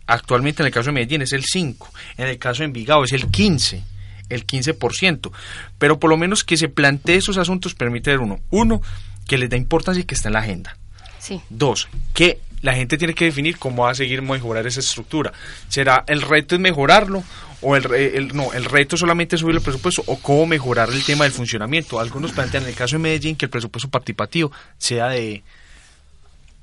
Actualmente 0.07 0.63
en 0.63 0.67
el 0.67 0.73
caso 0.73 0.87
de 0.87 0.93
Medellín 0.93 1.23
es 1.23 1.33
el 1.33 1.45
5, 1.45 1.91
en 2.17 2.29
el 2.29 2.39
caso 2.39 2.63
de 2.63 2.67
Envigado 2.67 3.05
es 3.05 3.13
el 3.13 3.31
15, 3.31 3.83
el 4.29 4.47
15%, 4.47 5.33
pero 5.79 5.99
por 5.99 6.11
lo 6.11 6.17
menos 6.17 6.45
que 6.45 6.57
se 6.57 6.69
plantee 6.69 7.17
esos 7.17 7.39
asuntos 7.39 7.75
permite 7.75 8.11
ver 8.11 8.21
uno, 8.21 8.41
uno, 8.51 8.81
que 9.27 9.39
les 9.39 9.51
da 9.51 9.57
importancia 9.57 10.01
y 10.01 10.05
que 10.05 10.15
está 10.15 10.29
en 10.29 10.35
la 10.35 10.41
agenda. 10.41 10.77
Sí. 11.19 11.41
Dos, 11.51 11.89
que 12.15 12.41
la 12.63 12.75
gente 12.75 12.99
tiene 12.99 13.15
que 13.15 13.25
definir 13.25 13.59
cómo 13.59 13.85
va 13.85 13.91
a 13.91 13.95
seguir 13.95 14.23
mejorar 14.23 14.67
esa 14.67 14.81
estructura. 14.81 15.33
¿Será 15.69 16.05
el 16.07 16.23
reto 16.23 16.55
es 16.55 16.61
mejorarlo 16.61 17.23
o 17.61 17.77
el, 17.77 17.93
el, 17.95 18.37
no, 18.37 18.53
el 18.53 18.65
reto 18.65 18.97
solamente 18.97 19.37
subir 19.37 19.57
el 19.57 19.63
presupuesto 19.63 20.03
o 20.07 20.19
cómo 20.19 20.47
mejorar 20.47 20.89
el 20.91 21.05
tema 21.05 21.25
del 21.25 21.33
funcionamiento? 21.33 22.01
Algunos 22.01 22.33
plantean 22.33 22.65
en 22.65 22.71
el 22.71 22.75
caso 22.75 22.97
de 22.97 23.03
Medellín 23.03 23.37
que 23.37 23.47
el 23.47 23.51
presupuesto 23.51 23.89
participativo 23.89 24.53
sea 24.79 25.09
de 25.09 25.43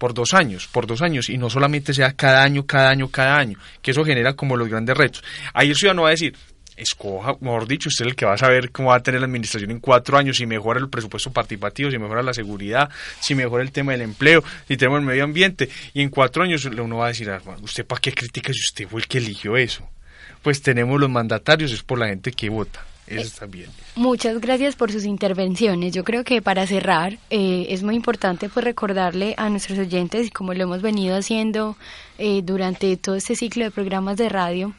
por 0.04 0.14
dos 0.14 0.34
años, 0.34 0.68
por 0.68 0.86
dos 0.86 1.02
años, 1.02 1.30
y 1.30 1.38
no 1.38 1.50
solamente 1.50 1.94
sea 1.94 2.12
cada 2.12 2.44
año, 2.44 2.66
cada 2.66 2.90
año, 2.90 3.08
cada 3.08 3.38
año, 3.38 3.58
que 3.82 3.92
eso 3.92 4.04
genera 4.04 4.34
como 4.34 4.58
los 4.58 4.68
grandes 4.68 4.98
retos. 4.98 5.24
Ahí 5.54 5.70
el 5.70 5.78
ciudadano 5.78 6.02
va 6.02 6.10
a 6.10 6.12
decir, 6.12 6.36
escoja, 6.76 7.38
mejor 7.40 7.70
dicho, 7.70 7.88
usted 7.88 8.04
es 8.04 8.10
el 8.10 8.16
que 8.18 8.26
va 8.26 8.34
a 8.34 8.38
saber 8.38 8.72
cómo 8.72 8.90
va 8.90 8.98
a 8.98 9.00
tener 9.00 9.22
la 9.22 9.28
administración 9.28 9.72
en 9.72 9.80
cuatro 9.80 10.18
años, 10.18 10.36
si 10.36 10.46
mejora 10.46 10.82
el 10.82 10.90
presupuesto 10.90 11.32
participativo, 11.32 11.90
si 11.90 11.98
mejora 12.00 12.22
la 12.22 12.34
seguridad, 12.34 12.90
si 13.22 13.34
mejora 13.34 13.64
el 13.64 13.72
tema 13.72 13.94
del 13.94 14.02
empleo, 14.02 14.44
si 14.68 14.76
tenemos 14.76 15.00
el 15.00 15.06
medio 15.06 15.24
ambiente, 15.24 15.70
y 15.94 16.02
en 16.02 16.10
cuatro 16.10 16.44
años 16.44 16.66
uno 16.66 16.98
va 16.98 17.06
a 17.06 17.08
decir, 17.08 17.32
ah, 17.32 17.40
¿usted 17.62 17.86
para 17.86 18.02
qué 18.02 18.12
critica 18.12 18.52
si 18.52 18.60
usted 18.60 18.90
fue 18.90 19.00
el 19.00 19.08
que 19.08 19.20
eligió 19.20 19.56
eso? 19.56 19.88
Pues 20.42 20.62
tenemos 20.62 21.00
los 21.00 21.10
mandatarios, 21.10 21.72
es 21.72 21.82
por 21.82 21.98
la 21.98 22.08
gente 22.08 22.34
que 22.34 22.50
vota. 22.50 22.84
Eso 23.08 23.22
está 23.22 23.46
bien. 23.46 23.70
Muchas 23.96 24.40
gracias 24.40 24.76
por 24.76 24.92
sus 24.92 25.06
intervenciones. 25.06 25.94
Yo 25.94 26.04
creo 26.04 26.24
que 26.24 26.42
para 26.42 26.66
cerrar 26.66 27.18
eh, 27.30 27.68
es 27.70 27.84
muy 27.84 27.96
importante 27.96 28.50
pues 28.50 28.64
recordarle 28.64 29.34
a 29.38 29.50
nuestros 29.50 29.78
oyentes, 29.78 30.32
como 30.32 30.54
lo 30.54 30.64
hemos 30.64 30.82
venido 30.82 31.16
haciendo 31.16 31.76
eh, 32.18 32.42
durante 32.44 32.96
todo 32.98 33.16
este 33.16 33.36
ciclo 33.36 33.66
de 33.66 33.72
programas 33.72 34.18
de 34.18 34.30
radio, 34.30 34.74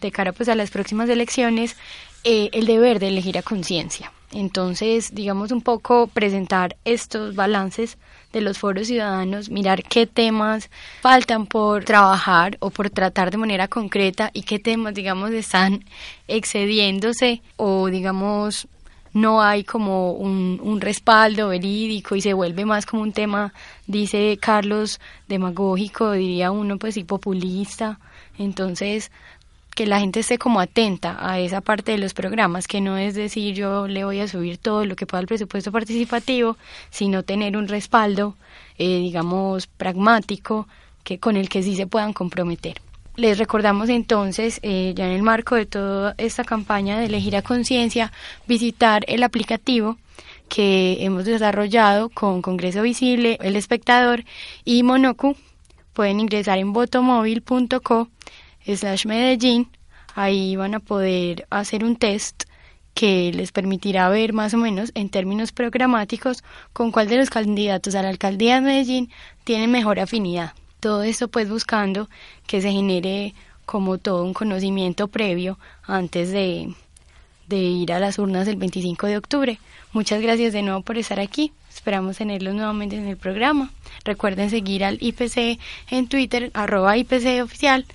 de 0.00 0.12
cara 0.12 0.32
pues 0.32 0.48
a 0.48 0.54
las 0.54 0.70
próximas 0.70 1.08
elecciones, 1.08 1.76
eh, 2.24 2.50
el 2.52 2.66
deber 2.66 2.98
de 2.98 3.08
elegir 3.08 3.38
a 3.38 3.42
conciencia. 3.42 4.12
Entonces, 4.32 5.12
digamos 5.12 5.50
un 5.50 5.60
poco 5.60 6.06
presentar 6.06 6.76
estos 6.84 7.34
balances 7.34 7.98
de 8.32 8.40
los 8.40 8.58
foros 8.58 8.86
ciudadanos, 8.86 9.50
mirar 9.50 9.82
qué 9.82 10.06
temas 10.06 10.70
faltan 11.00 11.46
por 11.46 11.84
trabajar 11.84 12.56
o 12.60 12.70
por 12.70 12.90
tratar 12.90 13.32
de 13.32 13.38
manera 13.38 13.66
concreta 13.66 14.30
y 14.32 14.42
qué 14.42 14.60
temas, 14.60 14.94
digamos, 14.94 15.32
están 15.32 15.84
excediéndose 16.28 17.42
o, 17.56 17.88
digamos, 17.88 18.68
no 19.12 19.42
hay 19.42 19.64
como 19.64 20.12
un, 20.12 20.60
un 20.62 20.80
respaldo 20.80 21.48
verídico 21.48 22.14
y 22.14 22.20
se 22.20 22.32
vuelve 22.32 22.64
más 22.64 22.86
como 22.86 23.02
un 23.02 23.12
tema, 23.12 23.52
dice 23.88 24.38
Carlos, 24.40 25.00
demagógico, 25.26 26.12
diría 26.12 26.52
uno, 26.52 26.78
pues 26.78 26.96
y 26.96 27.02
populista. 27.02 27.98
Entonces, 28.38 29.10
que 29.74 29.86
la 29.86 30.00
gente 30.00 30.20
esté 30.20 30.38
como 30.38 30.60
atenta 30.60 31.16
a 31.20 31.38
esa 31.38 31.60
parte 31.60 31.92
de 31.92 31.98
los 31.98 32.14
programas, 32.14 32.66
que 32.66 32.80
no 32.80 32.98
es 32.98 33.14
decir 33.14 33.54
yo 33.54 33.86
le 33.86 34.04
voy 34.04 34.20
a 34.20 34.28
subir 34.28 34.58
todo 34.58 34.84
lo 34.84 34.96
que 34.96 35.06
pueda 35.06 35.20
al 35.20 35.26
presupuesto 35.26 35.72
participativo, 35.72 36.56
sino 36.90 37.22
tener 37.22 37.56
un 37.56 37.68
respaldo, 37.68 38.36
eh, 38.78 38.98
digamos, 38.98 39.66
pragmático, 39.66 40.66
que 41.04 41.18
con 41.18 41.36
el 41.36 41.48
que 41.48 41.62
sí 41.62 41.76
se 41.76 41.86
puedan 41.86 42.12
comprometer. 42.12 42.80
Les 43.16 43.38
recordamos 43.38 43.88
entonces, 43.88 44.60
eh, 44.62 44.92
ya 44.96 45.06
en 45.06 45.12
el 45.12 45.22
marco 45.22 45.54
de 45.54 45.66
toda 45.66 46.14
esta 46.16 46.44
campaña 46.44 46.98
de 46.98 47.06
elegir 47.06 47.36
a 47.36 47.42
conciencia, 47.42 48.12
visitar 48.46 49.04
el 49.08 49.22
aplicativo 49.22 49.98
que 50.48 51.04
hemos 51.04 51.24
desarrollado 51.24 52.08
con 52.08 52.42
Congreso 52.42 52.82
Visible, 52.82 53.38
El 53.40 53.56
Espectador 53.56 54.24
y 54.64 54.82
Monocu. 54.82 55.36
Pueden 55.92 56.20
ingresar 56.20 56.58
en 56.58 56.72
votomóvil.co 56.72 58.08
slash 58.66 59.06
Medellín. 59.06 59.68
Ahí 60.14 60.56
van 60.56 60.74
a 60.74 60.80
poder 60.80 61.46
hacer 61.50 61.84
un 61.84 61.96
test 61.96 62.44
que 62.94 63.32
les 63.32 63.52
permitirá 63.52 64.08
ver 64.08 64.32
más 64.32 64.52
o 64.54 64.58
menos 64.58 64.90
en 64.94 65.08
términos 65.08 65.52
programáticos 65.52 66.42
con 66.72 66.90
cuál 66.90 67.08
de 67.08 67.16
los 67.16 67.30
candidatos 67.30 67.94
a 67.94 68.02
la 68.02 68.08
alcaldía 68.08 68.56
de 68.56 68.60
Medellín 68.60 69.10
tienen 69.44 69.70
mejor 69.70 70.00
afinidad. 70.00 70.52
Todo 70.80 71.02
esto 71.02 71.28
pues 71.28 71.48
buscando 71.48 72.08
que 72.46 72.60
se 72.60 72.72
genere 72.72 73.34
como 73.64 73.98
todo 73.98 74.24
un 74.24 74.34
conocimiento 74.34 75.08
previo 75.08 75.58
antes 75.84 76.32
de, 76.32 76.74
ir 77.50 77.92
a 77.92 78.00
las 78.00 78.18
urnas 78.18 78.48
el 78.48 78.56
25 78.56 79.06
de 79.06 79.16
octubre. 79.16 79.58
Muchas 79.92 80.20
gracias 80.20 80.52
de 80.52 80.62
nuevo 80.62 80.82
por 80.82 80.98
estar 80.98 81.20
aquí. 81.20 81.52
Esperamos 81.68 82.16
tenerlos 82.16 82.54
nuevamente 82.54 82.96
en 82.96 83.06
el 83.06 83.16
programa. 83.16 83.70
Recuerden 84.04 84.50
seguir 84.50 84.84
al 84.84 84.98
IPC 85.00 85.60
en 85.90 86.08
Twitter, 86.08 86.50
arroba 86.54 86.96
IPC 86.96 87.42
oficial 87.42 87.86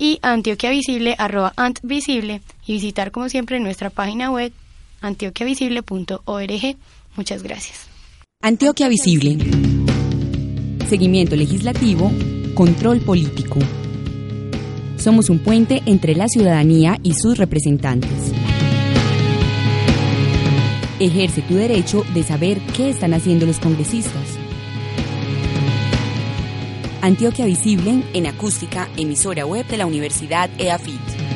y 0.00 0.18
Antioquia 0.22 0.70
Visible, 0.70 1.14
arroba 1.18 1.52
antvisible 1.56 2.40
y 2.66 2.72
visitar 2.72 3.12
como 3.12 3.28
siempre 3.28 3.60
nuestra 3.60 3.90
página 3.90 4.30
web 4.30 4.50
antioquiavisible.org. 5.02 6.76
Muchas 7.16 7.42
gracias. 7.42 7.86
Antioquia 8.42 8.88
Visible. 8.88 9.36
Seguimiento 10.88 11.36
legislativo, 11.36 12.10
control 12.54 13.00
político. 13.00 13.58
Somos 14.96 15.28
un 15.28 15.38
puente 15.38 15.82
entre 15.84 16.14
la 16.14 16.28
ciudadanía 16.28 16.98
y 17.02 17.12
sus 17.12 17.36
representantes. 17.36 18.32
Ejerce 20.98 21.42
tu 21.42 21.54
derecho 21.54 22.04
de 22.14 22.22
saber 22.22 22.58
qué 22.74 22.88
están 22.88 23.12
haciendo 23.12 23.44
los 23.44 23.58
congresistas. 23.58 24.29
Antioquia 27.02 27.46
Visible 27.46 28.02
en 28.12 28.26
acústica, 28.26 28.88
emisora 28.96 29.46
web 29.46 29.66
de 29.66 29.78
la 29.78 29.86
Universidad 29.86 30.50
EAFIT. 30.58 31.29